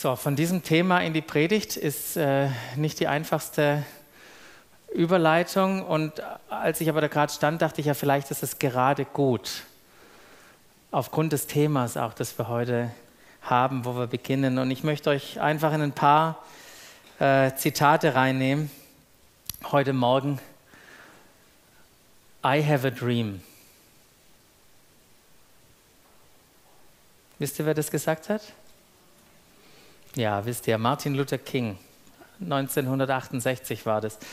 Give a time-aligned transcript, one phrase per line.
[0.00, 3.84] So, von diesem Thema in die Predigt ist äh, nicht die einfachste
[4.94, 5.84] Überleitung.
[5.84, 9.64] Und als ich aber da gerade stand, dachte ich ja, vielleicht ist es gerade gut.
[10.92, 12.92] Aufgrund des Themas auch, das wir heute
[13.42, 14.58] haben, wo wir beginnen.
[14.58, 16.44] Und ich möchte euch einfach in ein paar
[17.18, 18.70] äh, Zitate reinnehmen.
[19.72, 20.38] Heute Morgen.
[22.44, 23.42] I have a dream.
[27.40, 28.42] Wisst ihr, wer das gesagt hat?
[30.18, 31.78] Ja, wisst ihr, Martin Luther King.
[32.40, 34.18] 1968 war das.
[34.18, 34.24] Da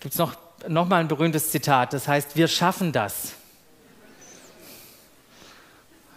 [0.00, 0.36] gibt es noch,
[0.66, 3.34] noch mal ein berühmtes Zitat, das heißt, wir schaffen das.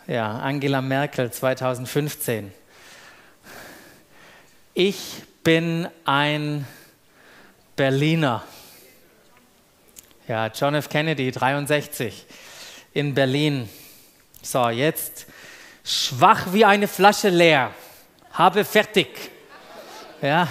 [0.08, 2.52] Ja, Angela Merkel 2015.
[4.74, 6.66] Ich bin ein
[7.76, 8.42] Berliner.
[10.28, 10.90] Ja, John F.
[10.90, 12.26] Kennedy 63
[12.94, 13.70] in Berlin.
[14.42, 15.28] So, jetzt
[15.84, 17.76] schwach wie eine Flasche leer,
[18.32, 19.32] habe fertig.
[20.22, 20.48] Ja.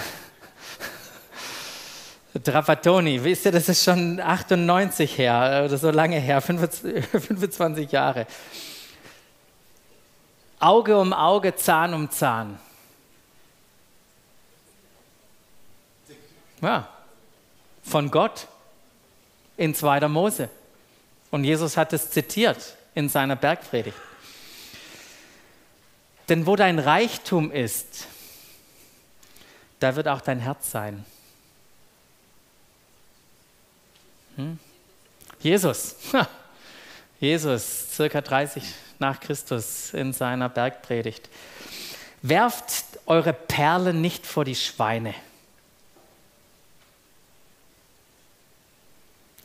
[2.42, 8.26] Trapattoni, wisst ihr, das ist schon 98 her oder so lange her, 25 Jahre.
[10.60, 12.58] Auge um Auge, Zahn um Zahn.
[16.60, 16.88] Ja,
[17.82, 18.46] von Gott
[19.56, 20.08] in 2.
[20.08, 20.48] Mose.
[21.30, 23.96] Und Jesus hat es zitiert in seiner Bergpredigt.
[26.28, 28.06] Denn wo dein Reichtum ist,
[29.80, 31.04] da wird auch dein Herz sein.
[34.36, 34.58] Hm?
[35.40, 35.96] Jesus,
[37.20, 38.62] Jesus, circa 30
[38.98, 41.28] nach Christus in seiner Bergpredigt.
[42.20, 45.14] Werft eure Perlen nicht vor die Schweine.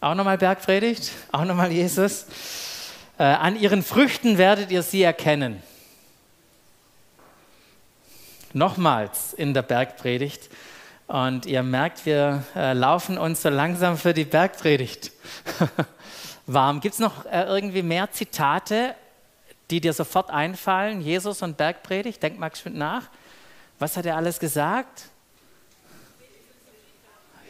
[0.02, 2.26] Auch nochmal Bergpredigt, auch nochmal Jesus.
[3.18, 5.62] Äh, an ihren Früchten werdet ihr sie erkennen
[8.54, 10.50] nochmals in der Bergpredigt.
[11.08, 15.12] Und ihr merkt, wir äh, laufen uns so langsam für die Bergpredigt
[16.48, 16.80] warm.
[16.80, 18.96] Gibt es noch äh, irgendwie mehr Zitate,
[19.70, 21.02] die dir sofort einfallen?
[21.02, 22.24] Jesus und Bergpredigt?
[22.24, 23.10] Denk mal geschwind nach.
[23.80, 25.04] Was hat er alles gesagt?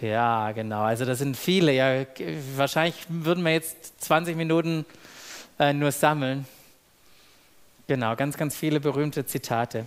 [0.01, 0.81] Ja, genau.
[0.81, 1.72] Also das sind viele.
[1.72, 2.06] Ja,
[2.56, 4.85] wahrscheinlich würden wir jetzt 20 Minuten
[5.59, 6.45] äh, nur sammeln.
[7.88, 9.85] Genau, ganz, ganz viele berühmte Zitate.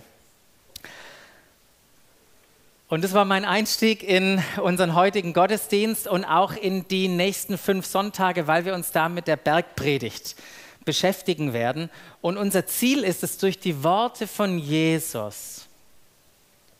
[2.89, 7.85] Und das war mein Einstieg in unseren heutigen Gottesdienst und auch in die nächsten fünf
[7.85, 10.37] Sonntage, weil wir uns da mit der Bergpredigt
[10.85, 11.89] beschäftigen werden.
[12.21, 15.67] Und unser Ziel ist es, durch die Worte von Jesus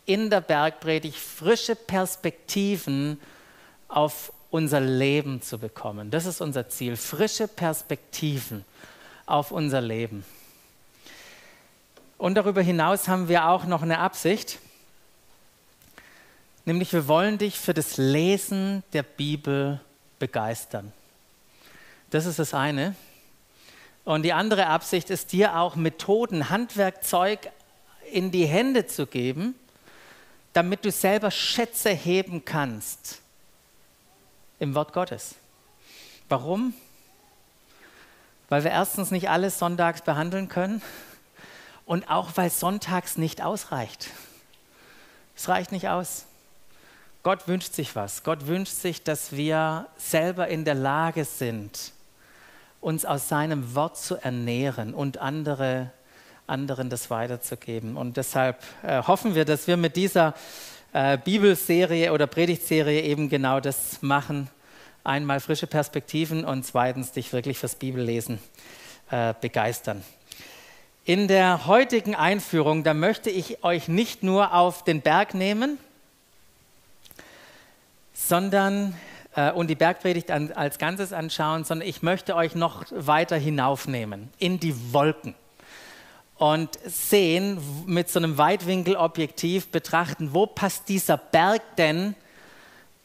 [0.06, 3.20] in der Bergpredigt frische Perspektiven
[3.90, 6.10] auf unser Leben zu bekommen.
[6.10, 8.64] Das ist unser Ziel, frische Perspektiven
[9.26, 10.24] auf unser Leben.
[12.18, 14.60] Und darüber hinaus haben wir auch noch eine Absicht
[16.68, 19.80] nämlich wir wollen dich für das Lesen der Bibel
[20.20, 20.92] begeistern.
[22.10, 22.94] Das ist das eine.
[24.04, 27.52] Und die andere Absicht ist dir auch Methoden, Handwerkzeug
[28.12, 29.56] in die Hände zu geben,
[30.52, 33.22] damit du selber Schätze heben kannst
[34.60, 35.36] im Wort Gottes.
[36.28, 36.74] Warum?
[38.50, 40.82] Weil wir erstens nicht alles sonntags behandeln können
[41.86, 44.10] und auch weil sonntags nicht ausreicht.
[45.36, 46.27] Es reicht nicht aus.
[47.28, 48.24] Gott wünscht sich was.
[48.24, 51.92] Gott wünscht sich, dass wir selber in der Lage sind,
[52.80, 55.92] uns aus seinem Wort zu ernähren und andere,
[56.48, 57.98] anderen das weiterzugeben.
[57.98, 60.36] Und deshalb äh, hoffen wir, dass wir mit dieser
[60.94, 64.50] äh, Bibelserie oder Predigtserie eben genau das machen.
[65.04, 68.40] Einmal frische Perspektiven und zweitens dich wirklich fürs Bibellesen
[69.12, 70.02] äh, begeistern.
[71.04, 75.78] In der heutigen Einführung, da möchte ich euch nicht nur auf den Berg nehmen,
[78.18, 78.96] sondern
[79.36, 84.30] äh, und die Bergpredigt an, als Ganzes anschauen, sondern ich möchte euch noch weiter hinaufnehmen
[84.40, 85.36] in die Wolken
[86.36, 92.16] und sehen, mit so einem Weitwinkelobjektiv betrachten, wo passt dieser Berg denn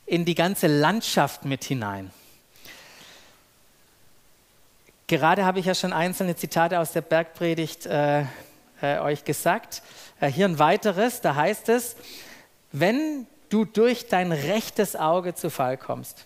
[0.06, 2.11] in die ganze Landschaft mit hinein.
[5.06, 8.23] Gerade habe ich ja schon einzelne Zitate aus der Bergpredigt äh,
[8.81, 9.82] äh, euch gesagt.
[10.20, 11.97] Äh, hier ein weiteres, da heißt es,
[12.73, 16.25] wenn du durch dein rechtes Auge zu Fall kommst,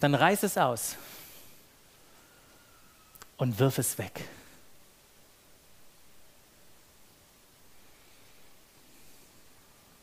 [0.00, 0.96] dann reiß es aus
[3.36, 4.28] und wirf es weg.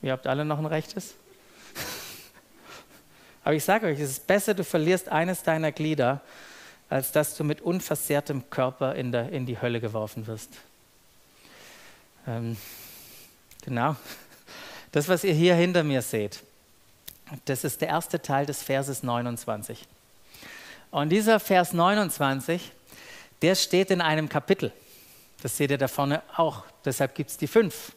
[0.02, 1.14] Ihr habt alle noch ein rechtes?
[3.44, 6.22] Aber ich sage euch, es ist besser, du verlierst eines deiner Glieder,
[6.90, 10.50] als dass du mit unversehrtem Körper in, der, in die Hölle geworfen wirst.
[12.28, 12.58] Ähm,
[13.64, 13.96] genau.
[14.92, 16.44] Das, was ihr hier hinter mir seht,
[17.46, 19.88] das ist der erste Teil des Verses 29.
[20.92, 22.72] Und dieser Vers 29,
[23.42, 24.72] der steht in einem Kapitel.
[25.42, 26.64] Das seht ihr da vorne auch.
[26.84, 27.94] Deshalb gibt es die fünf,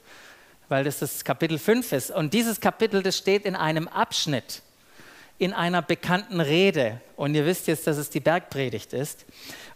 [0.69, 2.11] weil das das Kapitel 5 ist.
[2.11, 4.63] Und dieses Kapitel, das steht in einem Abschnitt,
[5.39, 7.01] in einer bekannten Rede.
[7.17, 9.25] Und ihr wisst jetzt, dass es die Bergpredigt ist.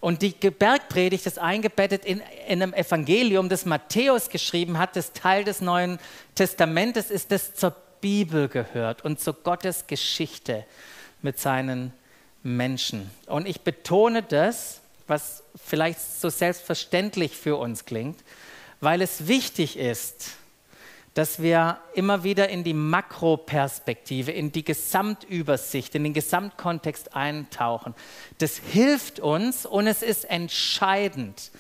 [0.01, 5.45] Und die Bergpredigt ist eingebettet in, in einem Evangelium, das Matthäus geschrieben hat, das Teil
[5.45, 5.99] des Neuen
[6.35, 10.65] Testamentes ist, das zur Bibel gehört und zu Gottes Geschichte
[11.21, 11.93] mit seinen
[12.43, 13.11] Menschen.
[13.27, 18.23] Und ich betone das, was vielleicht so selbstverständlich für uns klingt,
[18.81, 20.37] weil es wichtig ist,
[21.19, 27.97] dass wir immer wieder in die Makroperspektive, in die Gesamtübersicht, in den Gesamtkontext eintauchen.
[28.39, 31.51] Das hilft uns und es ist entscheidend,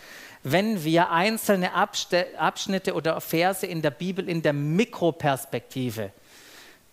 [0.44, 6.12] wenn wir einzelne Abschnitte oder Verse in der Bibel in der Mikroperspektive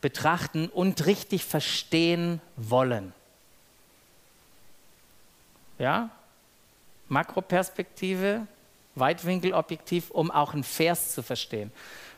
[0.02, 3.14] betrachten und richtig verstehen wollen.
[5.78, 6.10] Ja?
[7.10, 8.48] Makroperspektive,
[8.96, 11.72] Weitwinkelobjektiv, um auch einen Vers zu verstehen.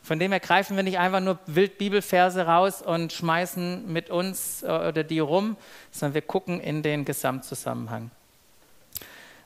[0.07, 4.63] Von dem her greifen wir nicht einfach nur wild Bibelverse raus und schmeißen mit uns
[4.63, 5.57] äh, oder die rum,
[5.92, 8.09] sondern wir gucken in den Gesamtzusammenhang.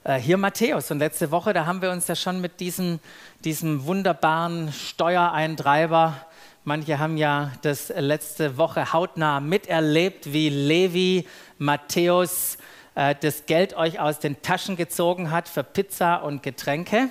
[0.03, 2.99] Äh, hier Matthäus und letzte Woche, da haben wir uns ja schon mit diesem,
[3.43, 6.27] diesem wunderbaren Steuereintreiber
[6.63, 11.27] Manche haben ja das letzte Woche hautnah miterlebt, wie Levi
[11.57, 12.59] Matthäus
[12.93, 17.09] äh, das Geld euch aus den Taschen gezogen hat für Pizza und Getränke.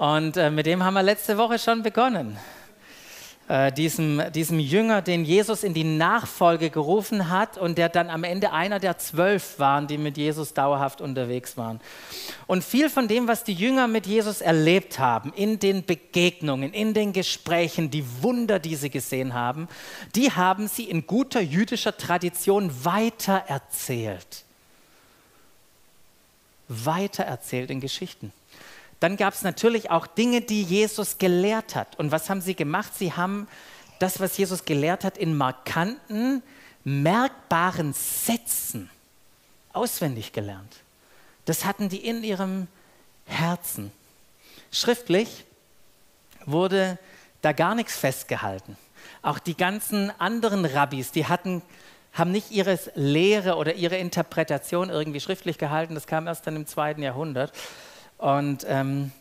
[0.00, 2.38] Und äh, mit dem haben wir letzte Woche schon begonnen
[3.48, 8.24] äh, diesem, diesem Jünger, den Jesus in die Nachfolge gerufen hat und der dann am
[8.24, 11.82] Ende einer der zwölf waren, die mit Jesus dauerhaft unterwegs waren.
[12.46, 16.94] Und viel von dem, was die Jünger mit Jesus erlebt haben, in den Begegnungen, in
[16.94, 19.68] den Gesprächen, die Wunder, die sie gesehen haben,
[20.14, 24.44] die haben sie in guter jüdischer Tradition weitererzählt.
[26.68, 28.32] Weitererzählt in Geschichten.
[29.00, 31.98] Dann gab es natürlich auch Dinge, die Jesus gelehrt hat.
[31.98, 32.92] Und was haben sie gemacht?
[32.94, 33.48] Sie haben
[33.98, 36.42] das, was Jesus gelehrt hat, in markanten,
[36.84, 38.90] merkbaren Sätzen
[39.72, 40.76] auswendig gelernt.
[41.46, 42.66] Das hatten die in ihrem
[43.26, 43.90] Herzen.
[44.70, 45.44] Schriftlich
[46.44, 46.98] wurde
[47.42, 48.76] da gar nichts festgehalten.
[49.22, 51.62] Auch die ganzen anderen Rabbis, die hatten,
[52.12, 55.94] haben nicht ihre Lehre oder ihre Interpretation irgendwie schriftlich gehalten.
[55.94, 57.52] Das kam erst dann im zweiten Jahrhundert.
[58.20, 59.12] Und ähm,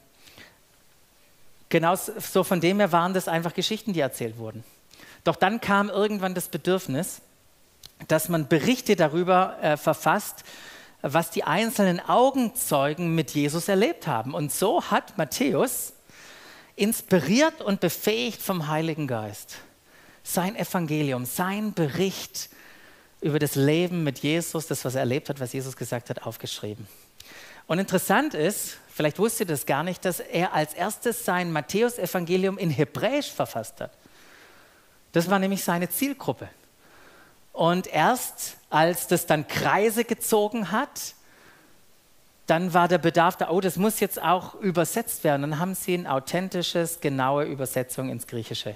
[1.69, 4.63] genau so von dem her waren das einfach Geschichten, die erzählt wurden.
[5.23, 7.21] Doch dann kam irgendwann das Bedürfnis,
[8.07, 10.43] dass man Berichte darüber äh, verfasst,
[11.01, 14.33] was die einzelnen Augenzeugen mit Jesus erlebt haben.
[14.33, 15.93] Und so hat Matthäus,
[16.75, 19.57] inspiriert und befähigt vom Heiligen Geist,
[20.23, 22.49] sein Evangelium, sein Bericht
[23.21, 26.87] über das Leben mit Jesus, das, was er erlebt hat, was Jesus gesagt hat, aufgeschrieben.
[27.67, 32.69] Und interessant ist, Vielleicht wusste das gar nicht, dass er als erstes sein Matthäusevangelium in
[32.69, 33.91] Hebräisch verfasst hat.
[35.13, 36.49] Das war nämlich seine Zielgruppe.
[37.53, 41.15] Und erst als das dann Kreise gezogen hat,
[42.45, 45.43] dann war der Bedarf da, oh, das muss jetzt auch übersetzt werden.
[45.43, 48.75] Dann haben sie eine authentisches, genaue Übersetzung ins Griechische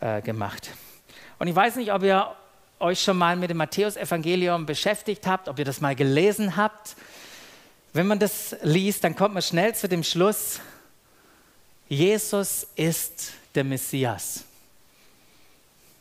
[0.00, 0.72] äh, gemacht.
[1.38, 2.34] Und ich weiß nicht, ob ihr
[2.80, 6.96] euch schon mal mit dem Matthäusevangelium beschäftigt habt, ob ihr das mal gelesen habt.
[7.92, 10.60] Wenn man das liest, dann kommt man schnell zu dem Schluss,
[11.88, 14.44] Jesus ist der Messias.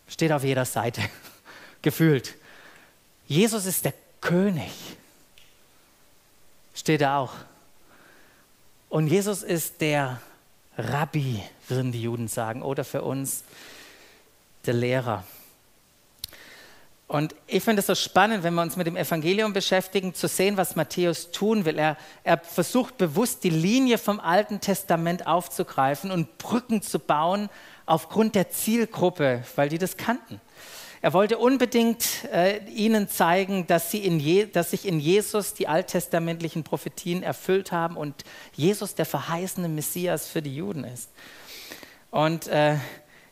[0.07, 1.01] Steht auf jeder Seite,
[1.81, 2.35] gefühlt.
[3.27, 4.71] Jesus ist der König.
[6.75, 7.33] Steht da auch.
[8.89, 10.21] Und Jesus ist der
[10.77, 13.43] Rabbi, würden die Juden sagen, oder für uns
[14.65, 15.23] der Lehrer.
[17.09, 20.57] Und ich finde es so spannend, wenn wir uns mit dem Evangelium beschäftigen, zu sehen,
[20.57, 21.79] was Matthäus tun will.
[21.79, 27.49] Er, er versucht bewusst die Linie vom Alten Testament aufzugreifen und Brücken zu bauen
[27.87, 30.39] aufgrund der Zielgruppe, weil die das kannten.
[31.01, 35.67] Er wollte unbedingt äh, ihnen zeigen, dass, sie in Je dass sich in Jesus die
[35.67, 38.23] alttestamentlichen Prophetien erfüllt haben und
[38.53, 41.09] Jesus der verheißene Messias für die Juden ist.
[42.11, 42.75] Und äh,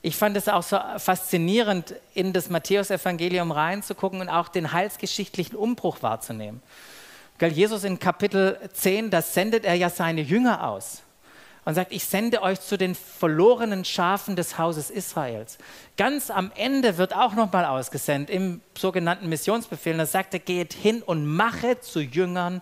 [0.08, 6.02] ich fand es auch so faszinierend, in das Matthäusevangelium reinzugucken und auch den heilsgeschichtlichen Umbruch
[6.02, 6.62] wahrzunehmen.
[7.40, 11.04] Jesus in Kapitel 10, da sendet er ja seine Jünger aus
[11.66, 15.58] und sagt, ich sende euch zu den verlorenen Schafen des Hauses Israels.
[15.98, 19.98] Ganz am Ende wird auch nochmal ausgesendet im sogenannten Missionsbefehl.
[19.98, 22.62] Da sagt er, geht hin und mache zu Jüngern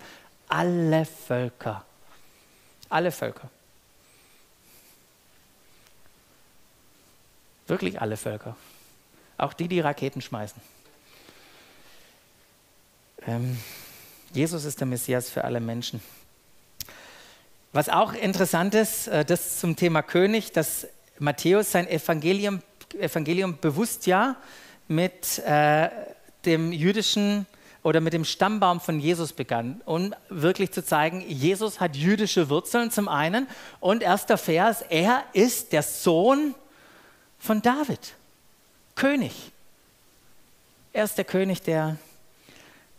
[0.49, 1.85] alle Völker.
[2.89, 3.49] Alle Völker.
[7.67, 8.55] Wirklich alle Völker.
[9.37, 10.61] Auch die, die Raketen schmeißen.
[13.27, 13.57] Ähm,
[14.33, 16.01] Jesus ist der Messias für alle Menschen.
[17.73, 20.87] Was auch interessant ist, äh, das zum Thema König, dass
[21.19, 22.61] Matthäus sein Evangelium,
[22.99, 24.35] Evangelium bewusst ja
[24.87, 25.89] mit äh,
[26.45, 27.47] dem jüdischen
[27.83, 32.91] oder mit dem Stammbaum von Jesus begann, um wirklich zu zeigen, Jesus hat jüdische Wurzeln
[32.91, 33.47] zum einen
[33.79, 36.55] und erster Vers, er ist der Sohn
[37.45, 38.15] von David,
[38.95, 39.51] König.
[40.93, 41.97] Er ist der König, der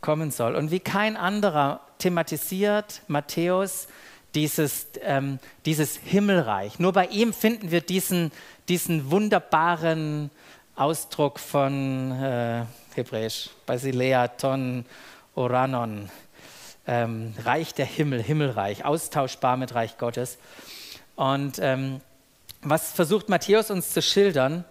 [0.00, 0.54] kommen soll.
[0.54, 3.88] Und wie kein anderer thematisiert Matthäus
[4.36, 6.78] dieses, ähm, dieses Himmelreich.
[6.78, 8.30] Nur bei ihm finden wir diesen,
[8.68, 10.30] diesen wunderbaren
[10.76, 14.84] Ausdruck von äh, Hebräisch, Basilea ton
[15.34, 16.08] Oranon,
[16.86, 20.38] ähm, Reich der Himmel, Himmelreich, austauschbar mit Reich Gottes.
[21.16, 22.00] Und ähm,
[22.68, 24.64] was versucht Matthäus uns zu schildern?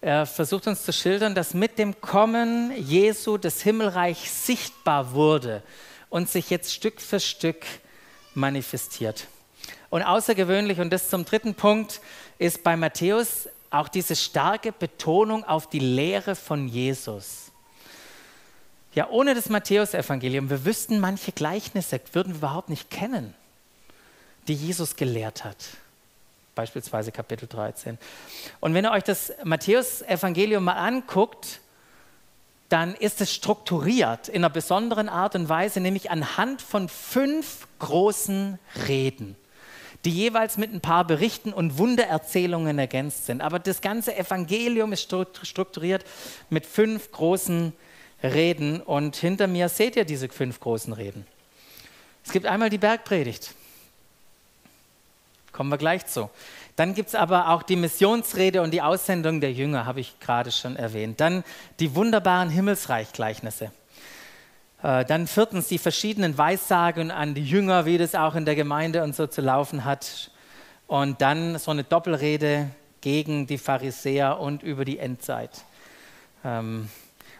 [0.00, 5.62] Er versucht uns zu schildern, dass mit dem Kommen Jesu das Himmelreich sichtbar wurde
[6.10, 7.64] und sich jetzt Stück für Stück
[8.34, 9.26] manifestiert.
[9.90, 12.00] Und außergewöhnlich, und das zum dritten Punkt,
[12.38, 17.52] ist bei Matthäus auch diese starke Betonung auf die Lehre von Jesus.
[18.94, 23.34] Ja, ohne das Matthäusevangelium, wir wüssten manche Gleichnisse, würden wir überhaupt nicht kennen,
[24.48, 25.56] die Jesus gelehrt hat.
[26.58, 27.98] Beispielsweise Kapitel 13.
[28.58, 31.60] Und wenn ihr euch das Matthäusevangelium mal anguckt,
[32.68, 38.58] dann ist es strukturiert in einer besonderen Art und Weise, nämlich anhand von fünf großen
[38.88, 39.36] Reden,
[40.04, 43.40] die jeweils mit ein paar Berichten und Wundererzählungen ergänzt sind.
[43.40, 45.02] Aber das ganze Evangelium ist
[45.42, 46.04] strukturiert
[46.50, 47.72] mit fünf großen
[48.20, 51.24] Reden und hinter mir seht ihr diese fünf großen Reden.
[52.24, 53.54] Es gibt einmal die Bergpredigt.
[55.58, 56.30] Kommen wir gleich zu.
[56.76, 60.52] Dann gibt es aber auch die Missionsrede und die Aussendung der Jünger, habe ich gerade
[60.52, 61.20] schon erwähnt.
[61.20, 61.42] Dann
[61.80, 63.72] die wunderbaren Himmelsreichgleichnisse.
[64.84, 69.02] Äh, dann viertens die verschiedenen Weissagen an die Jünger, wie das auch in der Gemeinde
[69.02, 70.30] und so zu laufen hat.
[70.86, 75.50] Und dann so eine Doppelrede gegen die Pharisäer und über die Endzeit.
[76.44, 76.88] Ähm,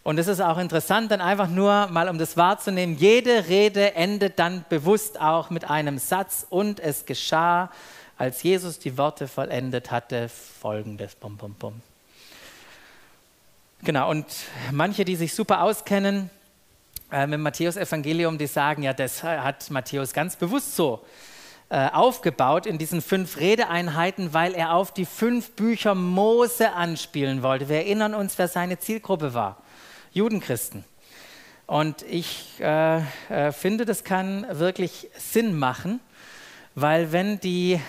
[0.02, 4.40] und es ist auch interessant, dann einfach nur mal, um das wahrzunehmen, jede Rede endet
[4.40, 7.70] dann bewusst auch mit einem Satz und es geschah
[8.18, 11.14] als Jesus die Worte vollendet hatte, folgendes.
[11.14, 11.80] Bum, bum, bum.
[13.82, 14.26] Genau, und
[14.72, 16.28] manche, die sich super auskennen
[17.12, 21.04] äh, mit Matthäus Evangelium, die sagen, ja, das hat Matthäus ganz bewusst so
[21.70, 27.68] äh, aufgebaut in diesen fünf Redeeinheiten, weil er auf die fünf Bücher Mose anspielen wollte.
[27.68, 29.62] Wir erinnern uns, wer seine Zielgruppe war.
[30.12, 30.84] Judenchristen.
[31.66, 32.98] Und ich äh,
[33.28, 36.00] äh finde, das kann wirklich Sinn machen,
[36.80, 37.80] weil wenn die,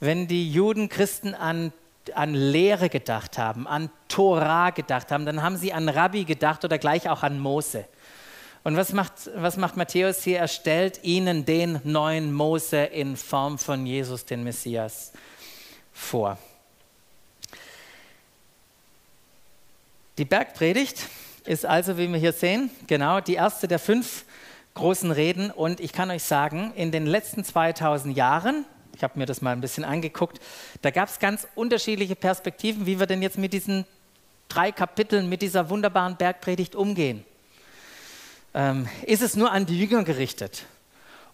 [0.00, 1.72] wenn die Juden Christen an,
[2.14, 6.78] an Lehre gedacht haben, an Torah gedacht haben, dann haben sie an Rabbi gedacht oder
[6.78, 7.84] gleich auch an Mose.
[8.64, 10.38] Und was macht, was macht Matthäus hier?
[10.38, 15.12] Er stellt ihnen den neuen Mose in Form von Jesus, den Messias,
[15.92, 16.38] vor.
[20.18, 21.06] Die Bergpredigt
[21.44, 24.24] ist also, wie wir hier sehen, genau die erste der fünf
[24.78, 25.50] großen Reden.
[25.50, 28.64] Und ich kann euch sagen, in den letzten 2000 Jahren,
[28.96, 30.40] ich habe mir das mal ein bisschen angeguckt,
[30.82, 33.84] da gab es ganz unterschiedliche Perspektiven, wie wir denn jetzt mit diesen
[34.48, 37.24] drei Kapiteln, mit dieser wunderbaren Bergpredigt umgehen.
[38.54, 40.64] Ähm, ist es nur an die Jünger gerichtet?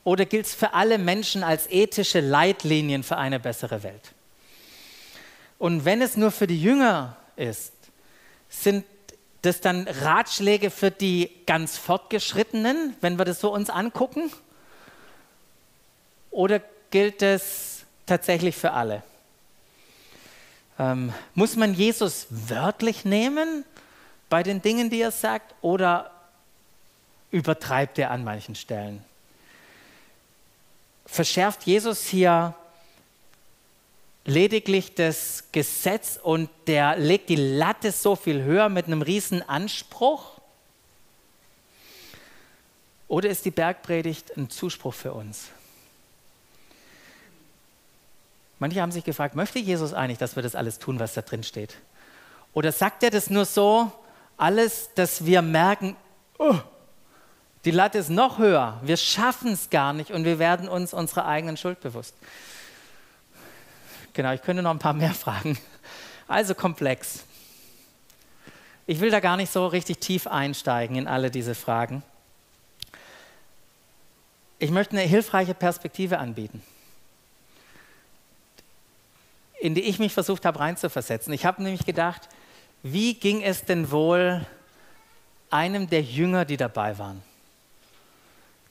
[0.03, 4.13] Oder gilt es für alle Menschen als ethische Leitlinien für eine bessere Welt?
[5.59, 7.73] Und wenn es nur für die Jünger ist,
[8.49, 8.85] sind
[9.45, 14.33] das dann Ratschläge für die ganz Fortgeschrittenen, wenn wir das so uns angucken?
[16.31, 16.61] Oder
[16.91, 19.03] gilt es tatsächlich für alle?
[20.79, 23.65] Ähm, muss man Jesus wörtlich nehmen
[24.29, 26.11] bei den Dingen, die er sagt, oder
[27.31, 29.05] übertreibt er an manchen Stellen?
[31.07, 32.55] Verschärft Jesus hier
[34.25, 40.41] lediglich das Gesetz und der legt die Latte so viel höher mit einem riesen Anspruch?
[43.09, 45.49] Oder ist die Bergpredigt ein Zuspruch für uns?
[48.59, 51.43] Manche haben sich gefragt, möchte Jesus eigentlich, dass wir das alles tun, was da drin
[51.43, 51.77] steht?
[52.55, 53.93] Oder sagt er das nur so,
[54.37, 55.97] alles, dass wir merken,
[56.39, 56.57] oh,
[57.65, 61.27] die Latte ist noch höher, wir schaffen es gar nicht und wir werden uns unserer
[61.27, 62.15] eigenen Schuld bewusst?
[64.15, 65.59] Genau, ich könnte noch ein paar mehr fragen.
[66.27, 67.25] Also komplex.
[68.87, 72.03] Ich will da gar nicht so richtig tief einsteigen in alle diese Fragen.
[74.59, 76.63] Ich möchte eine hilfreiche Perspektive anbieten.
[79.65, 81.33] in die ich mich versucht habe reinzuversetzen.
[81.33, 82.29] Ich habe nämlich gedacht,
[82.83, 84.45] wie ging es denn wohl
[85.49, 87.23] einem der Jünger, die dabei waren?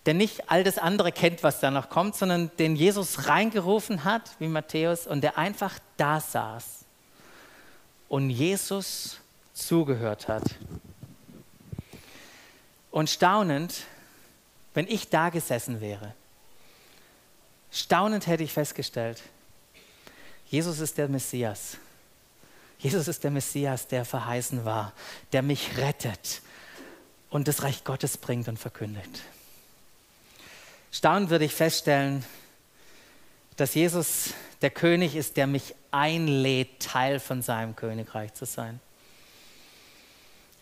[0.05, 4.31] Der nicht all das andere kennt, was da noch kommt, sondern den Jesus reingerufen hat,
[4.39, 6.83] wie Matthäus, und der einfach da saß
[8.13, 9.17] und Jesus
[9.55, 10.43] zugehört hat.
[12.91, 13.85] Und staunend,
[14.75, 16.13] wenn ich da gesessen wäre,
[17.71, 19.23] staunend hätte ich festgestellt,
[20.45, 21.77] Jesus ist der Messias.
[22.77, 24.93] Jesus ist der Messias, der verheißen war,
[25.31, 26.43] der mich rettet
[27.31, 29.23] und das Reich Gottes bringt und verkündet.
[30.93, 32.23] Staunend würde ich feststellen,
[33.57, 38.79] dass Jesus der König ist, der mich einlädt, Teil von seinem Königreich zu sein.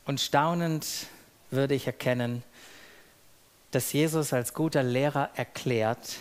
[0.06, 0.88] Und staunend
[1.52, 2.44] würde ich erkennen,
[3.72, 6.20] dass Jesus als guter Lehrer erklärt,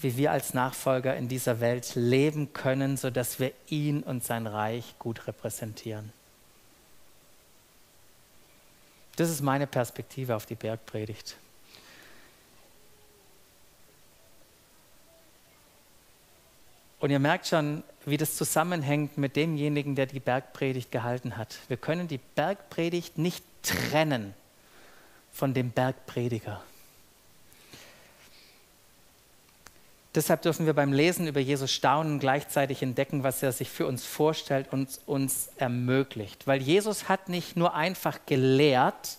[0.00, 4.96] wie wir als Nachfolger in dieser Welt leben können, sodass wir ihn und sein Reich
[4.98, 6.12] gut repräsentieren.
[9.16, 11.36] Das ist meine Perspektive auf die Bergpredigt.
[16.98, 21.58] Und ihr merkt schon, wie das zusammenhängt mit demjenigen, der die Bergpredigt gehalten hat.
[21.68, 24.34] Wir können die Bergpredigt nicht trennen
[25.32, 26.62] von dem Bergprediger.
[30.14, 33.86] Deshalb dürfen wir beim Lesen über Jesus staunen und gleichzeitig entdecken, was er sich für
[33.86, 36.46] uns vorstellt und uns ermöglicht.
[36.46, 39.16] Weil Jesus hat nicht nur einfach gelehrt,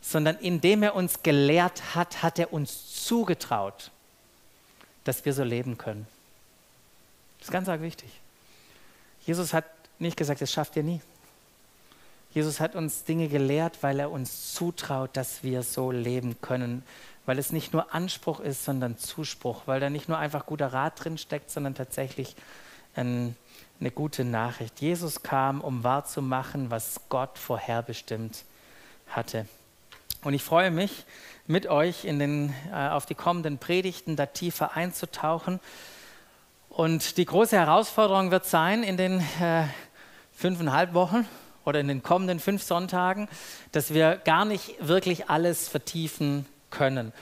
[0.00, 3.90] sondern indem er uns gelehrt hat, hat er uns zugetraut,
[5.04, 6.06] dass wir so leben können.
[7.38, 8.08] Das ist ganz arg wichtig.
[9.26, 9.66] Jesus hat
[9.98, 11.02] nicht gesagt, das schafft ihr nie.
[12.32, 16.82] Jesus hat uns Dinge gelehrt, weil er uns zutraut, dass wir so leben können
[17.30, 21.04] weil es nicht nur Anspruch ist, sondern Zuspruch, weil da nicht nur einfach guter Rat
[21.04, 22.34] drin steckt, sondern tatsächlich
[22.96, 23.36] ein,
[23.78, 24.80] eine gute Nachricht.
[24.80, 28.42] Jesus kam, um wahrzumachen, was Gott vorherbestimmt
[29.06, 29.46] hatte.
[30.24, 31.04] Und ich freue mich,
[31.46, 35.60] mit euch in den, äh, auf die kommenden Predigten da tiefer einzutauchen.
[36.68, 39.68] Und die große Herausforderung wird sein, in den äh,
[40.32, 41.28] fünfeinhalb Wochen
[41.64, 43.28] oder in den kommenden fünf Sonntagen,
[43.70, 47.12] dass wir gar nicht wirklich alles vertiefen können.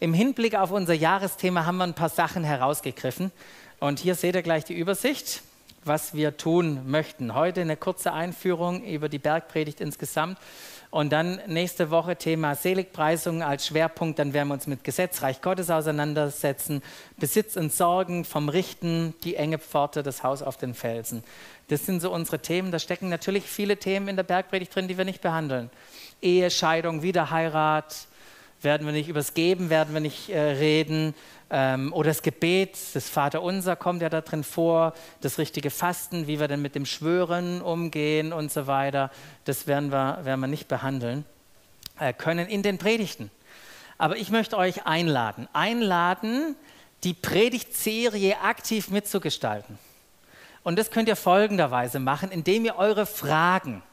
[0.00, 3.32] Im Hinblick auf unser Jahresthema haben wir ein paar Sachen herausgegriffen.
[3.78, 5.42] Und hier seht ihr gleich die Übersicht,
[5.84, 7.34] was wir tun möchten.
[7.34, 10.38] Heute eine kurze Einführung über die Bergpredigt insgesamt.
[10.90, 14.18] Und dann nächste Woche Thema Seligpreisung als Schwerpunkt.
[14.18, 16.82] Dann werden wir uns mit Gesetz, Reich Gottes auseinandersetzen.
[17.18, 21.22] Besitz und Sorgen vom Richten, die enge Pforte, das Haus auf den Felsen.
[21.68, 22.72] Das sind so unsere Themen.
[22.72, 25.70] Da stecken natürlich viele Themen in der Bergpredigt drin, die wir nicht behandeln.
[26.22, 28.06] Ehe, Scheidung, Wiederheirat,
[28.66, 31.14] werden wir nicht, über das Geben werden wir nicht äh, reden.
[31.48, 36.40] Ähm, oder das Gebet, das Vaterunser kommt ja da drin vor, das richtige Fasten, wie
[36.40, 39.10] wir denn mit dem Schwören umgehen und so weiter.
[39.44, 41.24] Das werden wir, werden wir nicht behandeln
[42.00, 43.30] äh, können in den Predigten.
[43.98, 46.56] Aber ich möchte euch einladen, einladen,
[47.04, 49.78] die Predigtserie aktiv mitzugestalten.
[50.64, 53.84] Und das könnt ihr folgenderweise machen, indem ihr eure Fragen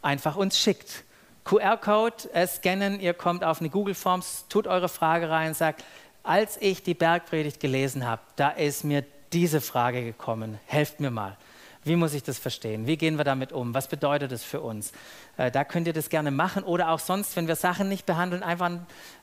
[0.00, 1.02] einfach uns schickt.
[1.50, 5.82] QR-Code äh, scannen, ihr kommt auf eine Google Forms, tut eure Frage rein, sagt,
[6.22, 11.36] als ich die Bergpredigt gelesen habe, da ist mir diese Frage gekommen, helft mir mal.
[11.82, 12.86] Wie muss ich das verstehen?
[12.86, 13.74] Wie gehen wir damit um?
[13.74, 14.92] Was bedeutet das für uns?
[15.38, 18.44] Äh, da könnt ihr das gerne machen oder auch sonst, wenn wir Sachen nicht behandeln,
[18.44, 18.70] einfach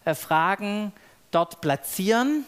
[0.04, 0.92] äh, Fragen
[1.32, 2.46] dort platzieren.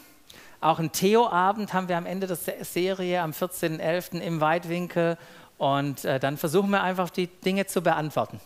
[0.59, 4.19] Auch einen Theo-Abend haben wir am Ende der Serie am 14.11.
[4.19, 5.17] im Weitwinkel
[5.57, 8.41] und äh, dann versuchen wir einfach die Dinge zu beantworten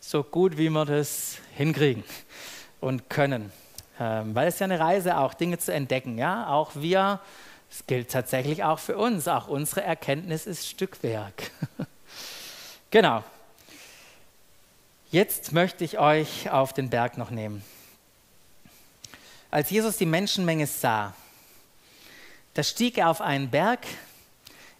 [0.00, 2.04] so gut wie wir das hinkriegen
[2.80, 3.52] und können.
[3.98, 6.18] Ähm, weil es ja eine Reise auch, Dinge zu entdecken.
[6.18, 6.48] Ja?
[6.48, 7.20] Auch wir,
[7.70, 11.50] es gilt tatsächlich auch für uns, auch unsere Erkenntnis ist Stückwerk.
[12.90, 13.24] genau.
[15.10, 17.64] Jetzt möchte ich euch auf den Berg noch nehmen.
[19.50, 21.14] Als Jesus die Menschenmenge sah,
[22.54, 23.86] da stieg er auf einen Berg,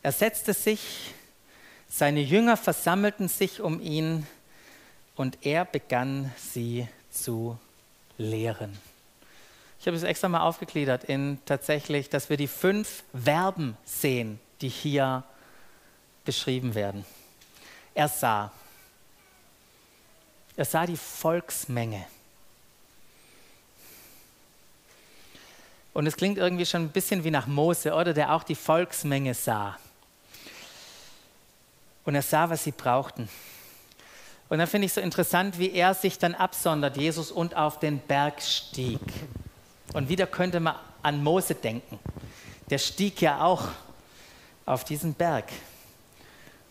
[0.02, 1.14] er setzte sich,
[1.88, 4.26] seine Jünger versammelten sich um ihn
[5.16, 7.58] und er begann sie zu
[8.18, 8.78] lehren.
[9.80, 14.68] Ich habe es extra mal aufgegliedert in tatsächlich, dass wir die fünf Verben sehen, die
[14.68, 15.24] hier
[16.24, 17.04] beschrieben werden.
[17.94, 18.52] Er sah.
[20.56, 22.04] Er sah die Volksmenge.
[25.94, 28.12] Und es klingt irgendwie schon ein bisschen wie nach Mose, oder?
[28.12, 29.78] Der auch die Volksmenge sah.
[32.04, 33.28] Und er sah, was sie brauchten.
[34.48, 37.98] Und dann finde ich so interessant, wie er sich dann absondert, Jesus, und auf den
[37.98, 39.00] Berg stieg.
[39.92, 41.98] Und wieder könnte man an Mose denken.
[42.70, 43.68] der stieg ja auch
[44.64, 45.44] auf diesen Berg.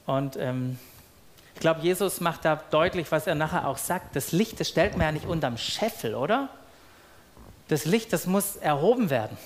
[0.06, 0.78] Und ähm,
[1.54, 4.16] ich glaube, Jesus macht da deutlich, was er nachher auch sagt.
[4.16, 6.50] Das Licht, das stellt man ja nicht unterm Scheffel, oder?
[7.70, 9.38] Das Licht, das muss erhoben werden.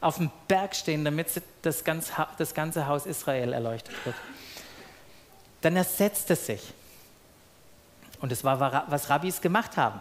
[0.00, 1.26] Auf dem Berg stehen, damit
[1.62, 4.14] das ganze, Haus Israel erleuchtet wird.
[5.60, 6.72] Dann ersetzt es sich.
[8.20, 10.00] Und das war, was Rabbis gemacht haben.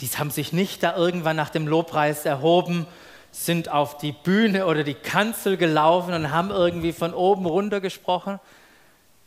[0.00, 2.86] Die haben sich nicht da irgendwann nach dem Lobpreis erhoben,
[3.30, 8.38] sind auf die Bühne oder die Kanzel gelaufen und haben irgendwie von oben runter gesprochen,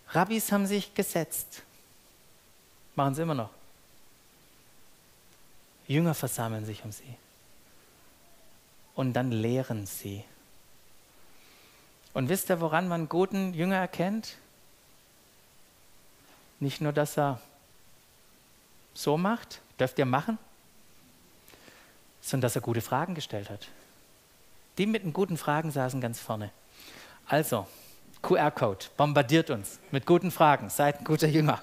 [0.09, 1.63] Rabbis haben sich gesetzt.
[2.95, 3.49] Machen sie immer noch.
[5.87, 7.15] Jünger versammeln sich um sie.
[8.95, 10.23] Und dann lehren sie.
[12.13, 14.37] Und wisst ihr, woran man guten Jünger erkennt?
[16.59, 17.39] Nicht nur, dass er
[18.97, 20.39] so macht, dürft ihr machen,
[22.19, 23.67] sondern dass er gute Fragen gestellt hat.
[24.79, 26.49] Die mit den guten Fragen saßen ganz vorne.
[27.27, 27.67] Also,
[28.23, 31.61] QR-Code, bombardiert uns mit guten Fragen, seid ein guter Jünger.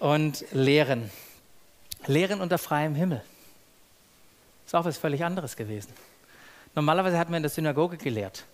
[0.00, 1.10] Und Lehren.
[2.06, 3.22] Lehren unter freiem Himmel.
[4.66, 5.92] Ist auch was völlig anderes gewesen.
[6.74, 8.44] Normalerweise hat man in der Synagoge gelehrt.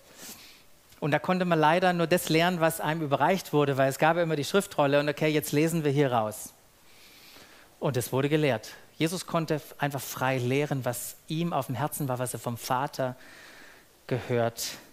[1.00, 4.16] Und da konnte man leider nur das lernen, was einem überreicht wurde, weil es gab
[4.16, 6.52] ja immer die Schriftrolle und okay, jetzt lesen wir hier raus.
[7.80, 8.70] Und es wurde gelehrt.
[8.96, 13.14] Jesus konnte einfach frei lehren, was ihm auf dem Herzen war, was er vom Vater
[14.06, 14.86] gehört hat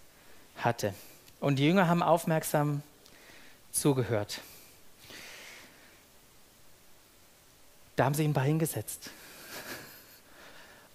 [0.57, 0.93] hatte.
[1.39, 2.81] Und die Jünger haben aufmerksam
[3.71, 4.41] zugehört.
[7.95, 9.11] Da haben sich ein paar hingesetzt,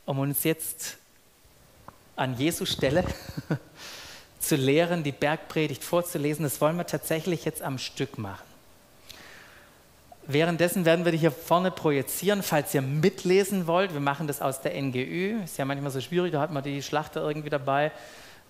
[0.05, 0.97] um uns jetzt
[2.17, 3.05] an Jesu Stelle
[4.49, 6.43] zu lehren, die Bergpredigt vorzulesen.
[6.43, 8.49] Das wollen wir tatsächlich jetzt am Stück machen.
[10.27, 13.93] Währenddessen werden wir die hier vorne projizieren, falls ihr mitlesen wollt.
[13.93, 15.43] Wir machen das aus der NGÜ.
[15.45, 17.93] Ist ja manchmal so schwierig, da hat man die Schlachter irgendwie dabei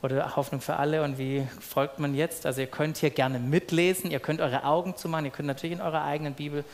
[0.03, 2.47] oder Hoffnung für alle und wie folgt man jetzt?
[2.47, 5.83] Also ihr könnt hier gerne mitlesen, ihr könnt eure Augen zumachen, ihr könnt natürlich in
[5.83, 6.65] eurer eigenen Bibel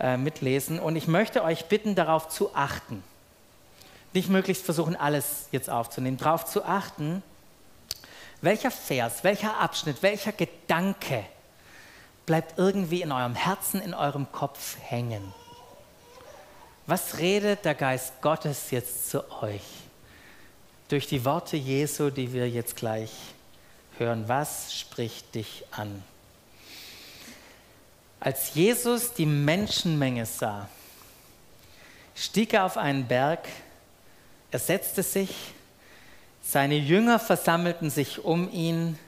[0.00, 3.02] äh, mitlesen und ich möchte euch bitten, darauf zu achten.
[4.14, 7.22] Nicht möglichst versuchen, alles jetzt aufzunehmen, darauf zu achten,
[8.44, 11.24] welcher Vers, welcher Abschnitt, welcher Gedanke
[12.26, 15.34] bleibt irgendwie in eurem Herzen, in eurem Kopf hängen.
[16.86, 19.62] Was redet der Geist Gottes jetzt zu euch?
[20.88, 23.10] durch die Worte Jesu, die wir jetzt gleich
[23.98, 24.28] hören.
[24.28, 26.02] Was spricht dich an?
[28.20, 30.68] Als Jesus die Menschenmenge sah,
[32.14, 33.48] stieg er auf einen Berg,
[34.50, 35.34] er setzte sich,
[36.44, 38.98] seine Jünger versammelten sich um ihn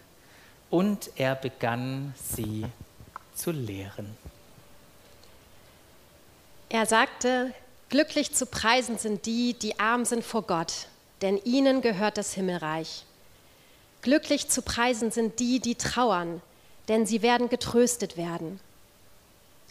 [0.71, 2.65] und er begann sie
[3.35, 4.17] zu lehren.
[6.69, 7.53] Er sagte,
[7.89, 10.89] glücklich zu preisen sind die, die arm sind vor Gott
[11.23, 13.05] denn ihnen gehört das Himmelreich.
[14.03, 16.43] Glücklich zu preisen sind die, die trauern,
[16.89, 18.61] denn sie werden getröstet werden.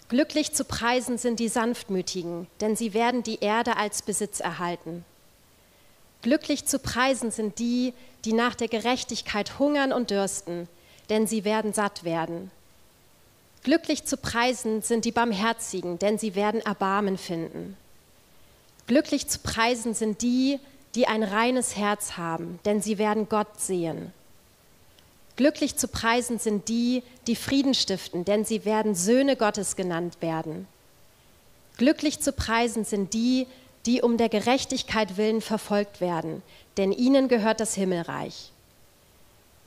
[0.10, 5.06] Glücklich zu preisen sind die Sanftmütigen, denn sie werden die Erde als Besitz erhalten.
[6.26, 7.94] Glücklich zu preisen sind die,
[8.26, 10.68] die nach der Gerechtigkeit hungern und dürsten,
[11.12, 12.50] denn sie werden satt werden.
[13.62, 17.78] Glücklich zu preisen sind die Barmherzigen, denn sie werden Erbarmen finden.
[18.88, 20.60] Glücklich zu preisen sind die,
[20.96, 24.12] die ein reines Herz haben, denn sie werden Gott sehen.
[25.36, 30.68] Glücklich zu preisen sind die, die Frieden stiften, denn sie werden Söhne Gottes genannt werden.
[31.78, 33.46] Glücklich zu preisen sind die,
[33.86, 36.42] die um der Gerechtigkeit willen verfolgt werden,
[36.78, 38.52] denn ihnen gehört das Himmelreich.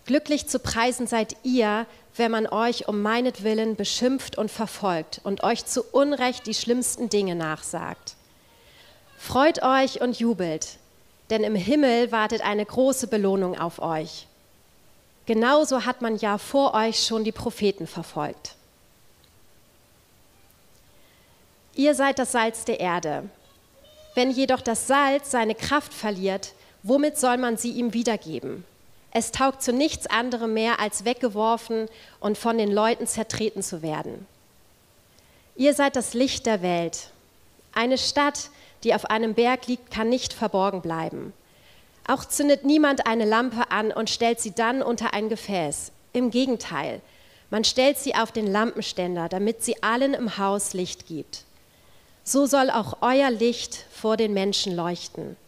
[0.06, 5.66] Glücklich zu preisen seid ihr, wenn man euch um meinetwillen beschimpft und verfolgt und euch
[5.66, 8.16] zu Unrecht die schlimmsten Dinge nachsagt.
[9.18, 10.78] Freut euch und jubelt,
[11.30, 14.26] denn im Himmel wartet eine große Belohnung auf euch.
[15.26, 18.54] Genauso hat man ja vor euch schon die Propheten verfolgt.
[21.74, 23.28] Ihr seid das Salz der Erde.
[24.18, 26.52] Wenn jedoch das Salz seine Kraft verliert,
[26.82, 28.64] womit soll man sie ihm wiedergeben?
[29.12, 34.26] Es taugt zu nichts anderem mehr, als weggeworfen und von den Leuten zertreten zu werden.
[35.54, 37.10] Ihr seid das Licht der Welt.
[37.72, 38.50] Eine Stadt,
[38.82, 41.32] die auf einem Berg liegt, kann nicht verborgen bleiben.
[42.08, 45.92] Auch zündet niemand eine Lampe an und stellt sie dann unter ein Gefäß.
[46.12, 47.02] Im Gegenteil,
[47.50, 51.44] man stellt sie auf den Lampenständer, damit sie allen im Haus Licht gibt.
[52.28, 55.38] So soll auch euer Licht vor den Menschen leuchten.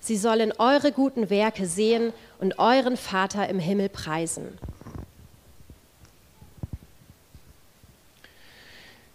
[0.00, 4.58] Sie sollen eure guten Werke sehen und euren Vater im Himmel preisen.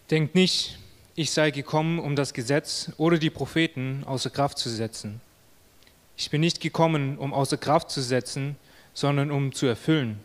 [0.09, 0.79] Denkt nicht,
[1.13, 5.21] ich sei gekommen, um das Gesetz oder die Propheten außer Kraft zu setzen.
[6.17, 8.55] Ich bin nicht gekommen, um außer Kraft zu setzen,
[8.95, 10.19] sondern um zu erfüllen.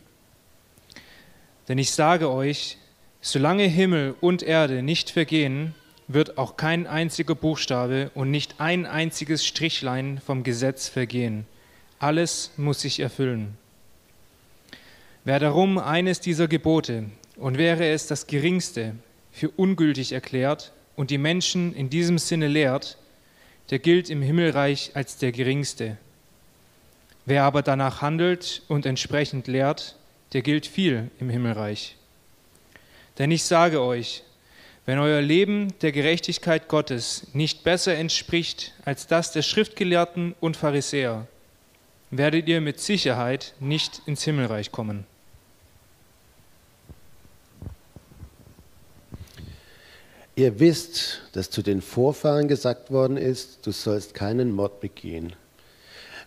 [1.69, 2.79] Denn ich sage euch,
[3.21, 5.75] solange Himmel und Erde nicht vergehen,
[6.09, 11.47] wird auch kein einziger Buchstabe und nicht ein einziges Strichlein vom Gesetz vergehen.
[11.99, 13.57] Alles muss sich erfüllen.
[15.25, 18.95] Wer darum eines dieser Gebote, und wäre es das geringste,
[19.33, 22.97] für ungültig erklärt und die Menschen in diesem Sinne lehrt,
[23.71, 25.99] der gilt im Himmelreich als der geringste.
[27.27, 29.97] Wer aber danach handelt und entsprechend lehrt,
[30.33, 31.97] der gilt viel im Himmelreich.
[33.19, 34.23] Denn ich sage euch,
[34.87, 41.27] wenn euer Leben der Gerechtigkeit Gottes nicht besser entspricht als das der Schriftgelehrten und Pharisäer,
[42.13, 45.05] werdet ihr mit Sicherheit nicht ins Himmelreich kommen.
[50.37, 55.33] Ihr wisst, dass zu den Vorfahren gesagt worden ist, du sollst keinen Mord begehen.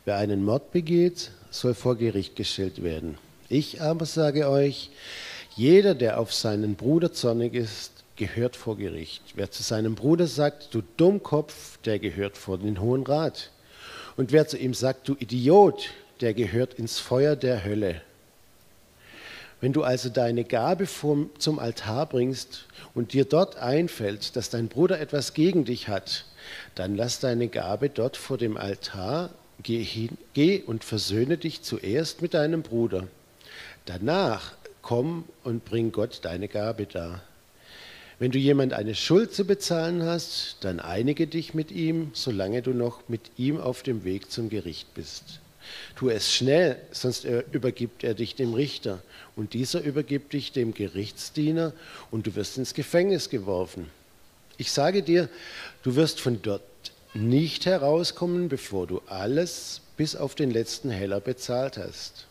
[0.04, 3.18] Wer einen Mord begeht, soll vor Gericht gestellt werden.
[3.48, 4.90] Ich aber sage euch,
[5.56, 9.24] jeder, der auf seinen Bruder zornig ist, gehört vor Gericht.
[9.36, 13.50] Wer zu seinem Bruder sagt, du Dummkopf, der gehört vor den Hohen Rat.
[14.18, 15.90] Und wer zu ihm sagt, du Idiot,
[16.22, 18.02] der gehört ins Feuer der Hölle.
[19.62, 24.68] Wenn du also deine Gabe vom, zum Altar bringst und dir dort einfällt, dass dein
[24.68, 26.26] Bruder etwas gegen dich hat,
[26.76, 29.32] dann lass deine Gabe dort vor dem Altar,
[29.64, 33.08] geh, hin, geh und versöhne dich zuerst mit deinem Bruder.
[33.86, 37.22] Danach komm und bring Gott deine Gabe dar.
[38.20, 42.72] Wenn du jemand eine Schuld zu bezahlen hast, dann einige dich mit ihm, solange du
[42.72, 45.40] noch mit ihm auf dem Weg zum Gericht bist.
[45.96, 49.02] Tu es schnell, sonst übergibt er dich dem Richter
[49.38, 51.72] und dieser übergibt dich dem Gerichtsdiener
[52.12, 53.88] und du wirst ins Gefängnis geworfen.
[54.58, 55.30] Ich sage dir,
[55.84, 56.64] du wirst von dort
[57.14, 62.26] nicht herauskommen, bevor du alles bis auf den letzten Heller bezahlt hast.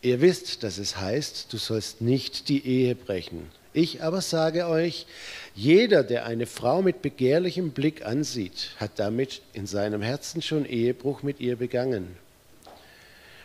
[0.00, 3.50] Ihr wisst, dass es heißt, du sollst nicht die Ehe brechen.
[3.74, 5.06] Ich aber sage euch,
[5.54, 11.22] jeder, der eine Frau mit begehrlichem Blick ansieht, hat damit in seinem Herzen schon Ehebruch
[11.22, 12.16] mit ihr begangen.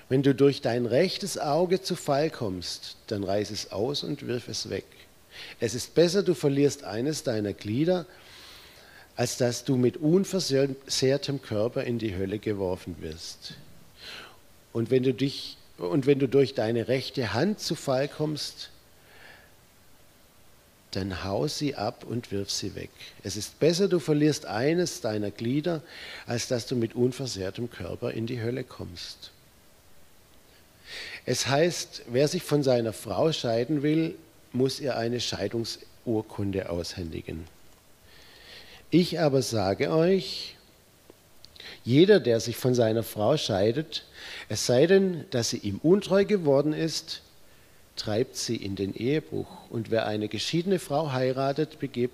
[0.10, 4.48] Wenn du durch dein rechtes Auge zu Fall kommst, dann reiß es aus und wirf
[4.48, 4.86] es weg.
[5.60, 8.06] Es ist besser, du verlierst eines deiner Glieder,
[9.16, 13.56] als dass du mit unversehrtem Körper in die Hölle geworfen wirst.
[14.74, 18.72] Und wenn du dich und wenn du durch deine rechte Hand zu Fall kommst,
[20.98, 22.90] dann hau sie ab und wirf sie weg.
[23.24, 25.82] Es ist besser, du verlierst eines deiner Glieder,
[26.26, 29.32] als dass du mit unversehrtem Körper in die Hölle kommst.
[31.26, 34.16] Es heißt, wer sich von seiner Frau scheiden will,
[34.54, 37.46] muss ihr eine Scheidungsurkunde aushändigen.
[38.90, 40.56] Ich aber sage euch,
[41.84, 44.06] jeder, der sich von seiner Frau scheidet,
[44.50, 47.22] es sei denn, dass sie ihm untreu geworden ist,
[47.98, 49.48] treibt sie in den Ehebruch.
[49.70, 52.12] Und wer eine geschiedene Frau heiratet, begeht,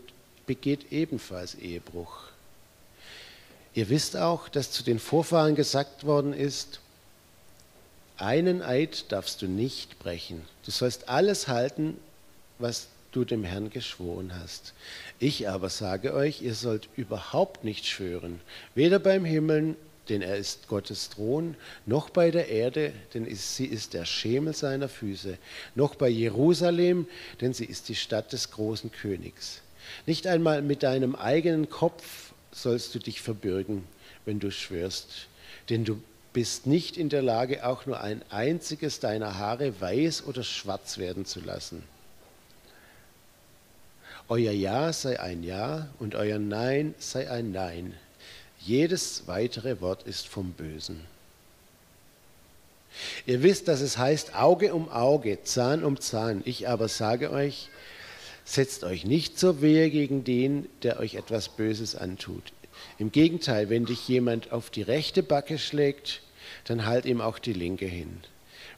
[0.47, 2.23] begeht ebenfalls Ehebruch.
[3.75, 6.79] Ihr wisst auch, dass zu den Vorfahren gesagt worden ist,
[8.17, 10.41] einen Eid darfst du nicht brechen.
[10.65, 11.97] Du sollst alles halten,
[12.59, 14.73] was du dem Herrn geschworen hast.
[15.19, 18.39] Ich aber sage euch, ihr sollt überhaupt nicht schwören,
[18.75, 19.75] weder beim Himmel
[20.09, 24.89] denn er ist Gottes Thron, noch bei der Erde, denn sie ist der Schemel seiner
[24.89, 25.37] Füße,
[25.75, 27.07] noch bei Jerusalem,
[27.41, 29.61] denn sie ist die Stadt des großen Königs.
[30.05, 33.85] Nicht einmal mit deinem eigenen Kopf sollst du dich verbürgen,
[34.25, 35.27] wenn du schwörst,
[35.69, 36.01] denn du
[36.33, 41.25] bist nicht in der Lage, auch nur ein einziges deiner Haare weiß oder schwarz werden
[41.25, 41.83] zu lassen.
[44.29, 47.93] Euer Ja sei ein Ja und euer Nein sei ein Nein
[48.65, 51.01] jedes weitere Wort ist vom Bösen.
[53.25, 56.41] Ihr wisst, dass es heißt Auge um Auge, Zahn um Zahn.
[56.45, 57.69] Ich aber sage euch,
[58.45, 62.53] setzt euch nicht zur Wehe gegen den, der euch etwas Böses antut.
[62.99, 66.21] Im Gegenteil, wenn dich jemand auf die rechte Backe schlägt,
[66.65, 68.17] dann halt ihm auch die linke hin.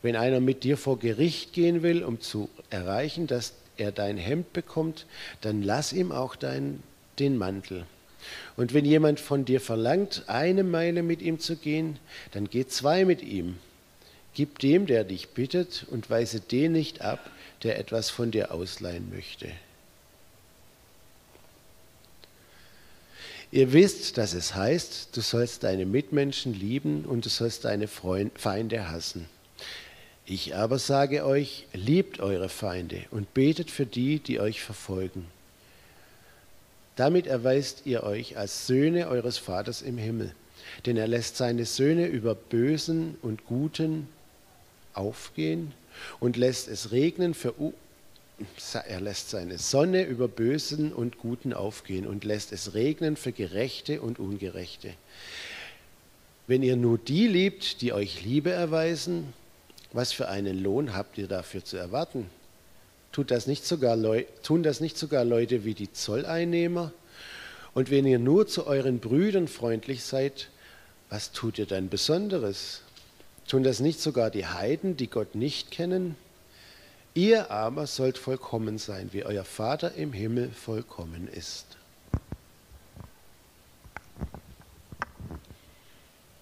[0.01, 4.53] Wenn einer mit dir vor Gericht gehen will, um zu erreichen, dass er dein Hemd
[4.53, 5.05] bekommt,
[5.41, 6.81] dann lass ihm auch dein,
[7.19, 7.85] den Mantel.
[8.57, 11.99] Und wenn jemand von dir verlangt, eine Meile mit ihm zu gehen,
[12.31, 13.57] dann geh zwei mit ihm.
[14.33, 17.29] Gib dem, der dich bittet, und weise den nicht ab,
[17.63, 19.49] der etwas von dir ausleihen möchte.
[23.51, 28.89] Ihr wisst, dass es heißt, du sollst deine Mitmenschen lieben und du sollst deine Feinde
[28.89, 29.27] hassen.
[30.25, 35.27] Ich aber sage euch, liebt eure Feinde und betet für die, die euch verfolgen
[36.95, 40.33] damit erweist ihr euch als Söhne eures Vaters im Himmel.
[40.85, 44.07] denn er lässt seine Söhne über Bösen und Guten
[44.93, 45.73] aufgehen
[46.19, 47.53] und lässt es regnen für
[48.85, 54.01] er lässt seine Sonne über Bösen und Guten aufgehen und lässt es regnen für Gerechte
[54.01, 54.93] und Ungerechte.
[56.47, 59.33] Wenn ihr nur die liebt, die euch Liebe erweisen,
[59.93, 62.29] was für einen Lohn habt ihr dafür zu erwarten?
[63.15, 63.95] Tut das nicht sogar
[64.43, 66.91] tun das nicht sogar Leute wie die Zolleinnehmer?
[67.73, 70.49] Und wenn ihr nur zu euren Brüdern freundlich seid,
[71.09, 72.81] was tut ihr dann Besonderes?
[73.47, 76.17] Tun das nicht sogar die Heiden, die Gott nicht kennen?
[77.13, 81.67] Ihr aber sollt vollkommen sein, wie euer Vater im Himmel vollkommen ist.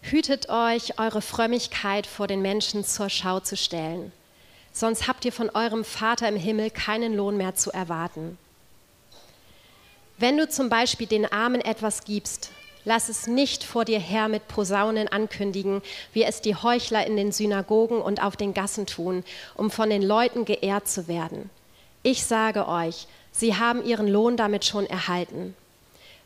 [0.01, 4.11] Hütet euch, eure Frömmigkeit vor den Menschen zur Schau zu stellen,
[4.73, 8.37] sonst habt ihr von eurem Vater im Himmel keinen Lohn mehr zu erwarten.
[10.17, 12.51] Wenn du zum Beispiel den Armen etwas gibst,
[12.85, 15.81] lass es nicht vor dir her mit Posaunen ankündigen,
[16.11, 19.23] wie es die Heuchler in den Synagogen und auf den Gassen tun,
[19.55, 21.49] um von den Leuten geehrt zu werden.
[22.01, 25.55] Ich sage euch, sie haben ihren Lohn damit schon erhalten.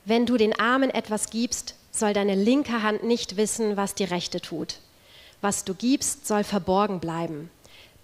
[0.05, 4.41] Wenn du den Armen etwas gibst, soll deine linke Hand nicht wissen, was die rechte
[4.41, 4.75] tut.
[5.41, 7.49] Was du gibst, soll verborgen bleiben.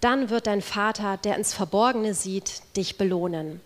[0.03, 3.61] Dann wird dein Vater, der ins Verborgene sieht, dich belohnen.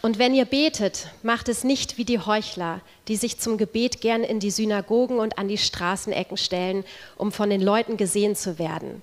[0.00, 4.24] Und wenn ihr betet, macht es nicht wie die Heuchler, die sich zum Gebet gern
[4.24, 6.84] in die Synagogen und an die Straßenecken stellen,
[7.18, 9.02] um von den Leuten gesehen zu werden.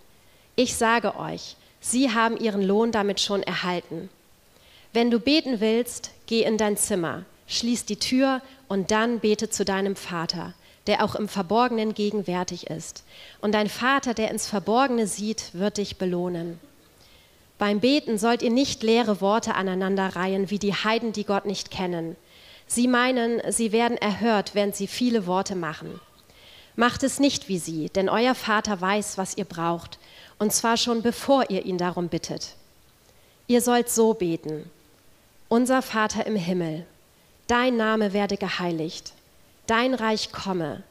[0.55, 4.09] Ich sage euch, sie haben ihren Lohn damit schon erhalten.
[4.93, 9.63] Wenn du beten willst, geh in dein Zimmer, schließ die Tür und dann bete zu
[9.63, 10.55] deinem Vater,
[10.87, 13.03] der auch im Verborgenen gegenwärtig ist.
[13.41, 16.59] Und dein Vater, der ins Verborgene sieht, wird dich belohnen.
[17.57, 22.15] Beim Beten sollt ihr nicht leere Worte aneinanderreihen wie die Heiden, die Gott nicht kennen.
[22.67, 25.99] Sie meinen, sie werden erhört, während sie viele Worte machen.
[26.75, 29.97] Macht es nicht wie sie, denn euer Vater weiß, was ihr braucht,
[30.39, 32.55] und zwar schon bevor ihr ihn darum bittet.
[33.47, 34.69] Ihr sollt so beten.
[35.47, 36.85] Unser Vater im Himmel,
[37.47, 39.13] dein Name werde geheiligt,
[39.67, 40.83] dein Reich komme,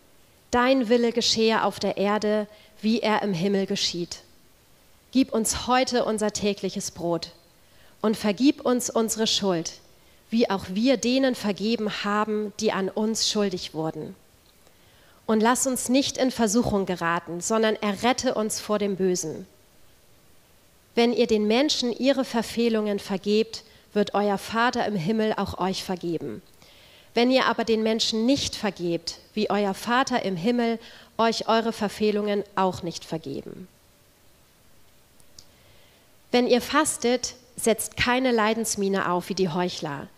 [0.51, 2.47] dein Wille geschehe auf der Erde,
[2.81, 4.19] wie er im Himmel geschieht.
[5.13, 7.31] Gib uns heute unser tägliches Brot
[8.03, 9.73] und vergib uns unsere Schuld,
[10.31, 14.17] wie auch wir denen vergeben haben, die an uns schuldig wurden.
[15.27, 19.47] Und lass uns nicht in Versuchung geraten, sondern errette uns vor dem Bösen.
[20.95, 26.43] Wenn ihr den Menschen ihre Verfehlungen vergebt, wird euer Vater im Himmel auch euch vergeben.
[27.14, 30.79] Wenn ihr aber den Menschen nicht vergebt, wie euer Vater im Himmel
[31.16, 33.68] euch eure Verfehlungen auch nicht vergeben.
[36.33, 40.09] Wenn ihr fastet, setzt keine Leidensmiene auf wie die Heuchler.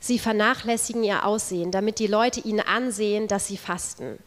[0.00, 4.18] Sie vernachlässigen ihr Aussehen, damit die Leute ihnen ansehen, dass sie fasten.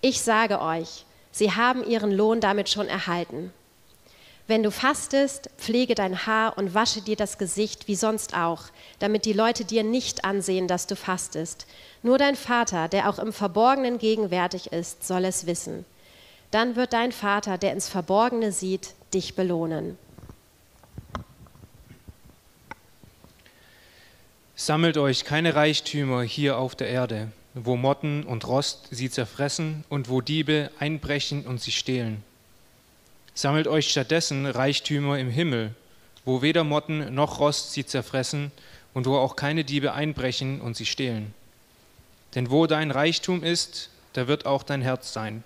[0.00, 3.52] Ich sage euch, sie haben ihren Lohn damit schon erhalten.
[4.48, 8.62] Wenn du fastest, pflege dein Haar und wasche dir das Gesicht wie sonst auch,
[8.98, 11.66] damit die Leute dir nicht ansehen, dass du fastest.
[12.02, 15.84] Nur dein Vater, der auch im Verborgenen gegenwärtig ist, soll es wissen.
[16.50, 19.98] Dann wird dein Vater, der ins Verborgene sieht, dich belohnen.
[24.56, 30.08] Sammelt euch keine Reichtümer hier auf der Erde, wo Motten und Rost sie zerfressen und
[30.08, 32.24] wo Diebe einbrechen und sie stehlen.
[33.38, 35.72] Sammelt euch stattdessen Reichtümer im Himmel,
[36.24, 38.50] wo weder Motten noch Rost sie zerfressen
[38.94, 41.32] und wo auch keine Diebe einbrechen und sie stehlen.
[42.34, 45.44] Denn wo dein Reichtum ist, da wird auch dein Herz sein.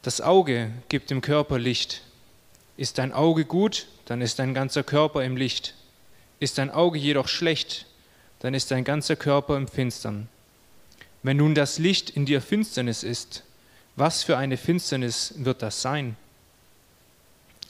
[0.00, 2.00] Das Auge gibt dem Körper Licht.
[2.78, 5.74] Ist dein Auge gut, dann ist dein ganzer Körper im Licht.
[6.40, 7.84] Ist dein Auge jedoch schlecht,
[8.40, 10.30] dann ist dein ganzer Körper im Finstern.
[11.22, 13.42] Wenn nun das Licht in dir Finsternis ist,
[13.96, 16.16] was für eine Finsternis wird das sein?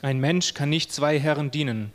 [0.01, 1.91] Ein Mensch kann nicht zwei Herren dienen.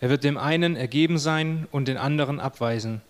[0.00, 3.00] Er wird dem einen ergeben sein und den anderen abweisen.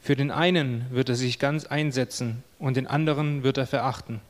[0.00, 4.20] Für den einen wird er sich ganz einsetzen und den anderen wird er verachten.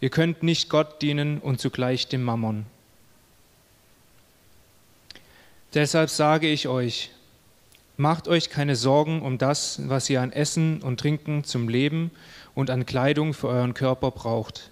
[0.00, 2.66] Ihr könnt nicht Gott dienen und zugleich dem Mammon.
[5.74, 7.10] Deshalb sage ich euch,
[7.98, 12.10] Macht euch keine Sorgen um das, was ihr an Essen und Trinken zum Leben
[12.54, 14.70] und an Kleidung für euren Körper braucht.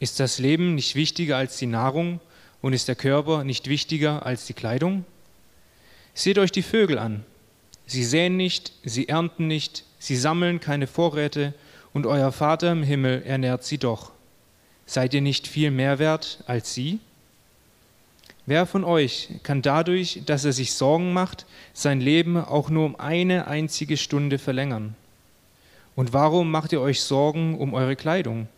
[0.00, 2.20] Ist das Leben nicht wichtiger als die Nahrung
[2.62, 5.04] und ist der Körper nicht wichtiger als die Kleidung?
[6.14, 7.22] Seht euch die Vögel an.
[7.86, 11.52] Sie säen nicht, sie ernten nicht, sie sammeln keine Vorräte
[11.92, 14.12] und euer Vater im Himmel ernährt sie doch.
[14.86, 16.98] Seid ihr nicht viel mehr wert als sie?
[18.46, 21.44] Wer von euch kann dadurch, dass er sich Sorgen macht,
[21.74, 24.96] sein Leben auch nur um eine einzige Stunde verlängern?
[25.94, 28.48] Und warum macht ihr euch Sorgen um eure Kleidung?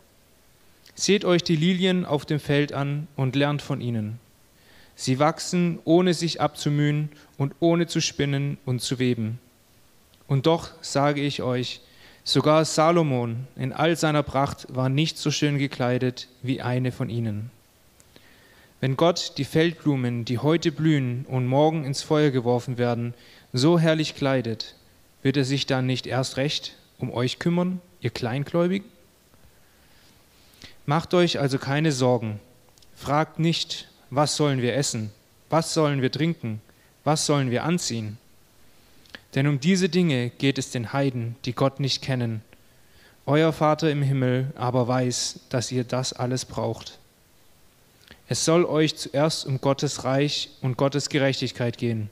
[0.94, 4.18] Seht euch die Lilien auf dem Feld an und lernt von ihnen.
[4.94, 9.38] Sie wachsen, ohne sich abzumühen und ohne zu spinnen und zu weben.
[10.28, 11.80] Und doch sage ich euch,
[12.24, 17.50] sogar Salomon in all seiner Pracht war nicht so schön gekleidet wie eine von ihnen.
[18.80, 23.14] Wenn Gott die Feldblumen, die heute blühen und morgen ins Feuer geworfen werden,
[23.52, 24.74] so herrlich kleidet,
[25.22, 28.91] wird er sich dann nicht erst recht um euch kümmern, ihr Kleingläubigen?
[30.86, 32.40] Macht euch also keine Sorgen.
[32.96, 35.10] Fragt nicht, was sollen wir essen?
[35.48, 36.60] Was sollen wir trinken?
[37.04, 38.18] Was sollen wir anziehen?
[39.34, 42.42] Denn um diese Dinge geht es den Heiden, die Gott nicht kennen.
[43.26, 46.98] Euer Vater im Himmel aber weiß, dass ihr das alles braucht.
[48.28, 52.10] Es soll euch zuerst um Gottes Reich und Gottes Gerechtigkeit gehen.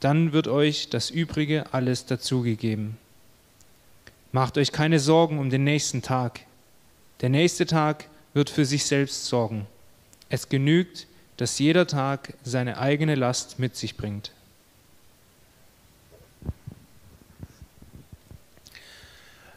[0.00, 2.98] Dann wird euch das Übrige alles dazugegeben.
[4.32, 6.40] Macht euch keine Sorgen um den nächsten Tag
[7.20, 9.66] der nächste Tag wird für sich selbst sorgen.
[10.28, 11.06] Es genügt,
[11.36, 14.32] dass jeder Tag seine eigene Last mit sich bringt.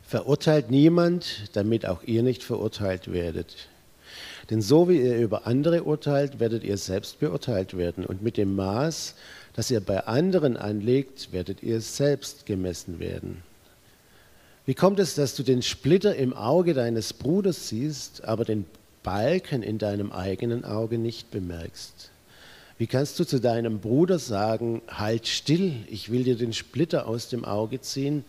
[0.03, 3.67] Verurteilt niemand, damit auch ihr nicht verurteilt werdet.
[4.49, 8.05] Denn so wie ihr über andere urteilt, werdet ihr selbst beurteilt werden.
[8.05, 9.13] Und mit dem Maß,
[9.53, 13.43] das ihr bei anderen anlegt, werdet ihr selbst gemessen werden.
[14.69, 18.67] Wie kommt es, dass du den Splitter im Auge deines Bruders siehst, aber den
[19.01, 22.11] Balken in deinem eigenen Auge nicht bemerkst?
[22.77, 27.29] Wie kannst du zu deinem Bruder sagen, halt still, ich will dir den Splitter aus
[27.29, 28.23] dem Auge ziehen,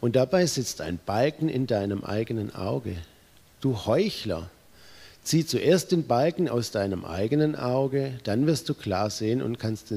[0.00, 2.96] und dabei sitzt ein Balken in deinem eigenen Auge?
[3.60, 4.48] Du Heuchler,
[5.22, 9.92] zieh zuerst den Balken aus deinem eigenen Auge, dann wirst du klar sehen und kannst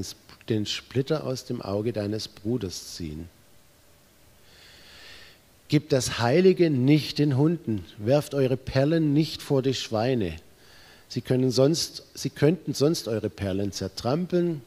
[0.50, 3.30] den Splitter aus dem Auge deines Bruders ziehen.
[5.68, 10.36] Gebt das Heilige nicht den Hunden, werft eure Perlen nicht vor die Schweine.
[11.08, 14.62] Sie, können sonst, sie könnten sonst eure Perlen zertrampeln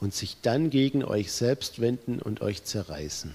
[0.00, 3.34] und sich dann gegen euch selbst wenden und euch zerreißen.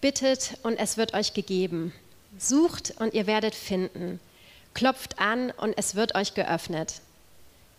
[0.00, 1.92] Bittet und es wird euch gegeben.
[2.38, 4.20] Sucht und ihr werdet finden.
[4.74, 7.00] Klopft an und es wird euch geöffnet.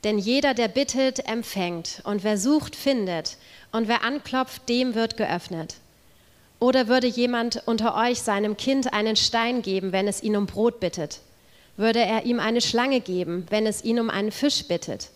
[0.03, 3.37] Denn jeder, der bittet, empfängt, und wer sucht, findet,
[3.71, 5.75] und wer anklopft, dem wird geöffnet.
[6.59, 10.79] Oder würde jemand unter euch seinem Kind einen Stein geben, wenn es ihn um Brot
[10.79, 11.19] bittet?
[11.77, 15.09] Würde er ihm eine Schlange geben, wenn es ihn um einen Fisch bittet?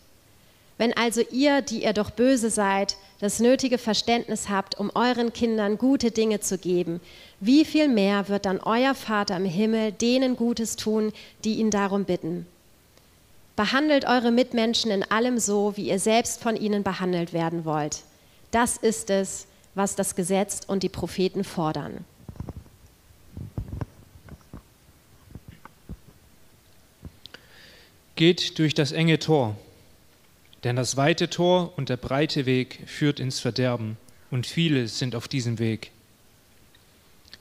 [0.78, 5.78] Wenn also ihr, die ihr doch böse seid, das nötige Verständnis habt, um euren Kindern
[5.78, 7.00] gute Dinge zu geben,
[7.40, 11.14] wie viel mehr wird dann euer Vater im Himmel denen Gutes tun,
[11.44, 12.48] die ihn darum bitten?
[13.56, 18.04] Behandelt eure Mitmenschen in allem so, wie ihr selbst von ihnen behandelt werden wollt.
[18.50, 22.06] Das ist es, was das Gesetz und die Propheten fordern.
[28.16, 29.56] Geht durch das enge Tor,
[30.64, 33.98] denn das weite Tor und der breite Weg führt ins Verderben,
[34.32, 35.92] und viele sind auf diesem Weg.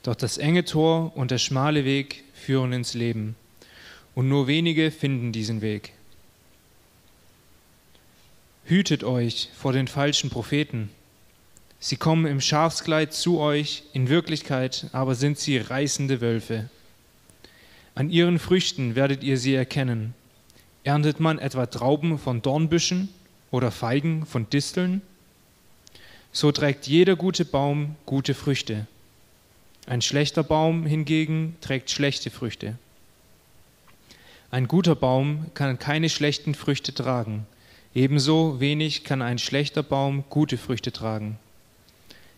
[0.03, 3.37] Doch das enge Tor und der schmale Weg führen ins Leben,
[4.15, 5.93] und nur wenige finden diesen Weg.
[8.73, 10.89] Hütet euch vor den falschen Propheten.
[11.79, 16.71] Sie kommen im Schafskleid zu euch, in Wirklichkeit aber sind sie reißende Wölfe.
[17.95, 20.15] An ihren Früchten werdet ihr sie erkennen.
[20.85, 23.11] Erntet man etwa Trauben von Dornbüschen
[23.51, 25.03] oder Feigen von Disteln?
[26.33, 28.87] So trägt jeder gute Baum gute Früchte.
[29.85, 32.79] Ein schlechter Baum hingegen trägt schlechte Früchte.
[34.51, 37.47] Ein guter Baum kann keine schlechten Früchte tragen
[37.95, 41.39] Ebenso wenig kann ein schlechter Baum gute Früchte tragen.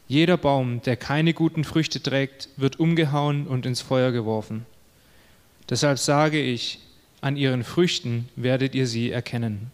[0.08, 4.66] Jeder Baum, der keine guten Früchte trägt, wird umgehauen und ins Feuer geworfen.
[5.70, 6.80] Deshalb sage ich,
[7.20, 9.70] an ihren Früchten werdet ihr sie erkennen.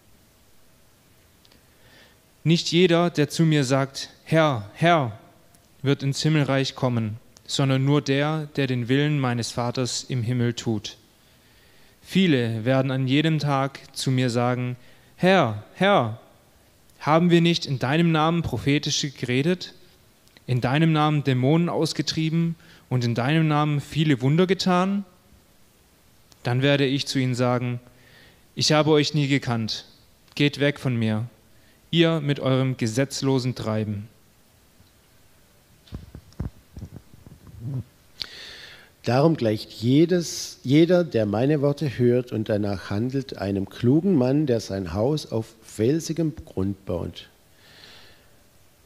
[2.44, 5.18] Nicht jeder, der zu mir sagt, Herr, Herr,
[5.82, 7.16] wird ins Himmelreich kommen,
[7.46, 10.96] sondern nur der, der den Willen meines Vaters im Himmel tut.
[12.02, 14.76] Viele werden an jedem Tag zu mir sagen,
[15.22, 16.18] Herr, Herr,
[16.98, 19.74] haben wir nicht in deinem Namen prophetisch geredet,
[20.46, 22.56] in deinem Namen Dämonen ausgetrieben
[22.88, 25.04] und in deinem Namen viele Wunder getan?
[26.42, 27.80] Dann werde ich zu ihnen sagen,
[28.54, 29.84] ich habe euch nie gekannt,
[30.36, 31.26] geht weg von mir,
[31.90, 34.08] ihr mit eurem gesetzlosen Treiben.
[39.10, 44.60] Darum gleicht jedes, jeder, der meine Worte hört und danach handelt, einem klugen Mann, der
[44.60, 47.28] sein Haus auf felsigem Grund baut.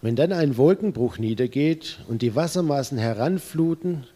[0.00, 4.06] Wenn dann ein Wolkenbruch niedergeht und die Wassermassen heranfluten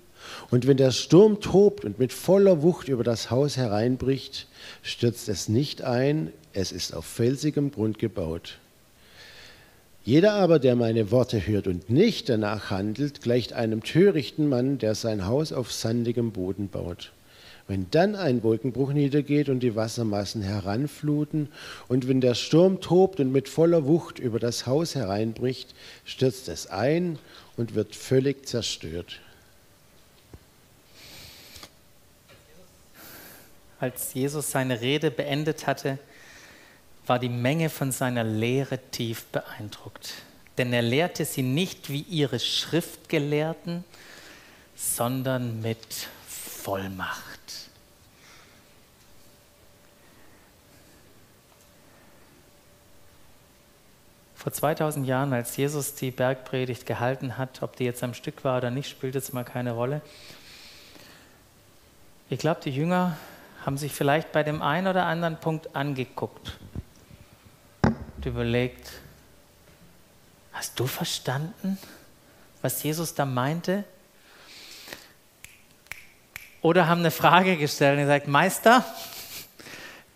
[0.49, 4.47] und wenn der Sturm tobt und mit voller Wucht über das Haus hereinbricht,
[4.81, 8.57] stürzt es nicht ein, es ist auf felsigem Grund gebaut.
[10.09, 14.95] Jeder aber, der meine Worte hört und nicht danach handelt, gleicht einem törichten Mann, der
[14.95, 17.13] sein Haus auf sandigem Boden baut.
[17.67, 21.49] Wenn dann ein Wolkenbruch niedergeht und die Wassermassen heranfluten
[21.89, 25.75] und wenn der Sturm tobt und mit voller Wucht über das Haus hereinbricht,
[26.07, 27.19] stürzt es ein
[27.59, 29.21] und wird völlig zerstört.
[33.79, 35.99] Als Jesus seine Rede beendet hatte,
[37.09, 40.15] war die Menge von seiner Lehre tief beeindruckt.
[40.59, 43.85] Denn er lehrte sie nicht wie ihre Schriftgelehrten,
[44.77, 47.23] sondern mit Vollmacht.
[54.35, 58.59] Vor 2000 Jahren, als Jesus die Bergpredigt gehalten hat, ob die jetzt am Stück war
[58.59, 60.01] oder nicht, spielt jetzt mal keine Rolle.
[62.31, 63.17] Ich glaube, die Jünger
[63.65, 66.59] haben sich vielleicht bei dem einen oder anderen Punkt angeguckt
[68.19, 68.91] und überlegt,
[70.53, 71.79] hast du verstanden,
[72.63, 73.85] was Jesus da meinte?
[76.61, 78.85] Oder haben eine Frage gestellt und gesagt, Meister,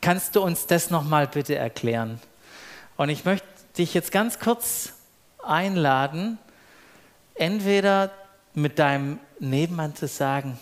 [0.01, 2.21] kannst du uns das nochmal bitte erklären?
[2.97, 3.47] Und ich möchte
[3.79, 4.95] dich jetzt ganz kurz
[5.41, 6.39] einladen,
[7.37, 8.11] entweder
[8.55, 10.59] mit deinem Nebenmann zu sagen,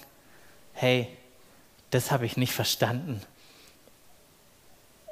[0.74, 1.08] hey,
[1.88, 3.22] das habe ich nicht verstanden.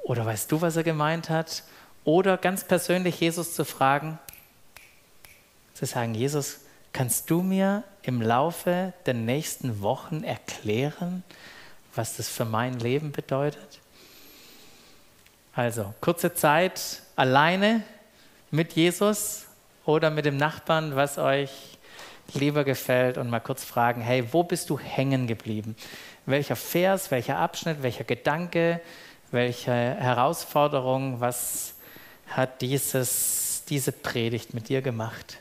[0.03, 1.63] Oder weißt du, was er gemeint hat?
[2.09, 4.19] Oder ganz persönlich Jesus zu fragen,
[5.75, 6.61] zu sagen, Jesus,
[6.95, 11.23] kannst du mir im Laufe der nächsten Wochen erklären,
[11.95, 13.81] was das für mein Leben bedeutet?
[15.55, 17.83] Also kurze Zeit alleine
[18.51, 19.45] mit Jesus
[19.85, 21.77] oder mit dem Nachbarn, was euch
[22.33, 25.77] lieber gefällt und mal kurz fragen, hey, wo bist du hängen geblieben?
[26.25, 28.81] welcher Vers, welcher Abschnitt, welcher Gedanke,
[29.31, 31.75] welche Herausforderung, was
[32.29, 35.39] hat dieses, diese Predigt mit dir gemacht?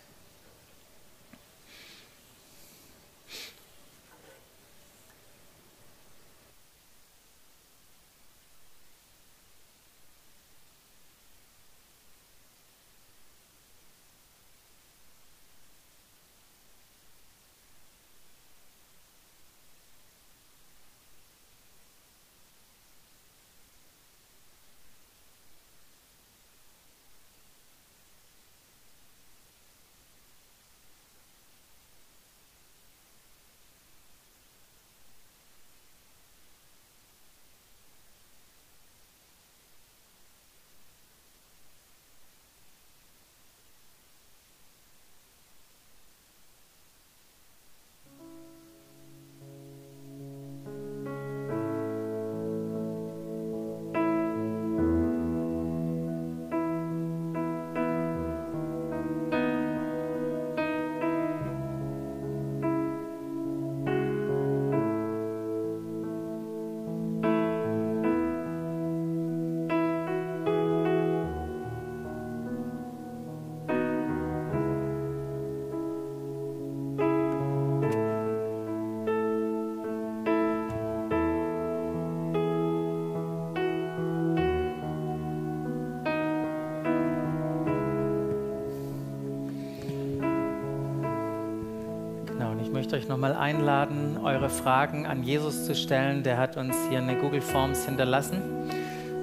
[92.98, 96.24] Euch nochmal einladen, eure Fragen an Jesus zu stellen.
[96.24, 98.41] Der hat uns hier eine Google Forms hinterlassen,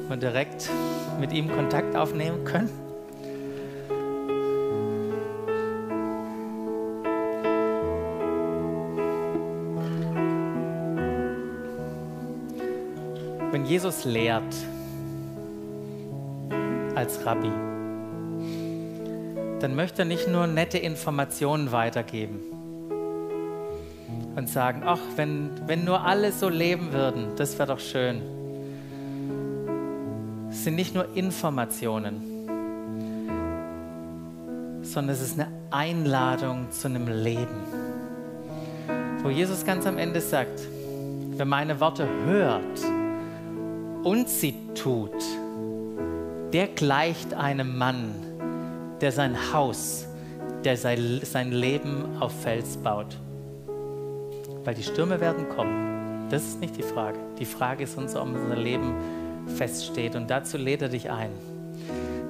[0.08, 0.70] wir direkt
[1.18, 2.70] mit ihm Kontakt aufnehmen können.
[13.50, 14.54] Wenn Jesus lehrt
[16.94, 17.50] als Rabbi,
[19.60, 22.53] dann möchte er nicht nur nette Informationen weitergeben
[24.36, 28.20] und sagen, ach, wenn, wenn nur alle so leben würden, das wäre doch schön.
[30.50, 32.20] Es sind nicht nur Informationen,
[34.82, 37.62] sondern es ist eine Einladung zu einem Leben.
[39.22, 40.60] Wo Jesus ganz am Ende sagt,
[41.30, 42.80] wer meine Worte hört
[44.04, 45.10] und sie tut,
[46.52, 48.14] der gleicht einem Mann,
[49.00, 50.06] der sein Haus,
[50.64, 53.16] der sein Leben auf Fels baut
[54.64, 56.28] weil die Stürme werden kommen.
[56.30, 57.18] Das ist nicht die Frage.
[57.38, 58.94] Die Frage ist, ob unser Leben
[59.56, 60.16] feststeht.
[60.16, 61.30] Und dazu lädt er dich ein.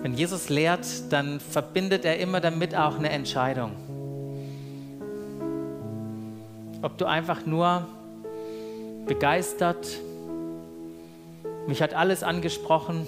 [0.02, 3.72] Wenn Jesus lehrt, dann verbindet er immer damit auch eine Entscheidung.
[6.82, 7.86] Ob du einfach nur
[9.06, 9.86] begeistert,
[11.66, 13.06] mich hat alles angesprochen,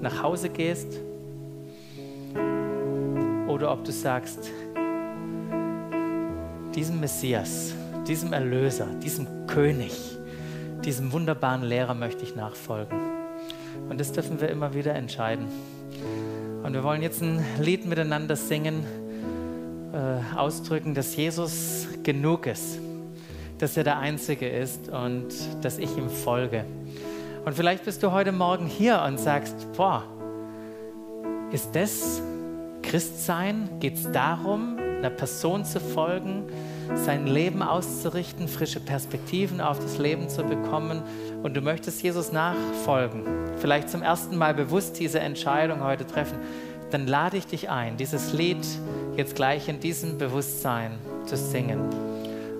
[0.00, 1.00] nach Hause gehst
[3.48, 4.50] oder ob du sagst,
[6.80, 7.74] diesem Messias,
[8.08, 9.92] diesem Erlöser, diesem König,
[10.82, 12.98] diesem wunderbaren Lehrer möchte ich nachfolgen.
[13.90, 15.44] Und das dürfen wir immer wieder entscheiden.
[16.62, 18.86] Und wir wollen jetzt ein Lied miteinander singen,
[19.92, 22.78] äh, ausdrücken, dass Jesus genug ist,
[23.58, 25.26] dass er der Einzige ist und
[25.60, 26.64] dass ich ihm folge.
[27.44, 30.04] Und vielleicht bist du heute Morgen hier und sagst, boah,
[31.52, 32.22] ist das
[32.80, 33.68] Christsein?
[33.80, 36.44] Geht es darum, einer Person zu folgen,
[36.94, 41.02] sein Leben auszurichten, frische Perspektiven auf das Leben zu bekommen
[41.42, 43.24] und du möchtest Jesus nachfolgen,
[43.58, 46.38] vielleicht zum ersten Mal bewusst diese Entscheidung heute treffen,
[46.90, 48.66] dann lade ich dich ein, dieses Lied
[49.16, 51.80] jetzt gleich in diesem Bewusstsein zu singen.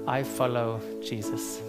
[0.07, 1.61] I follow Jesus.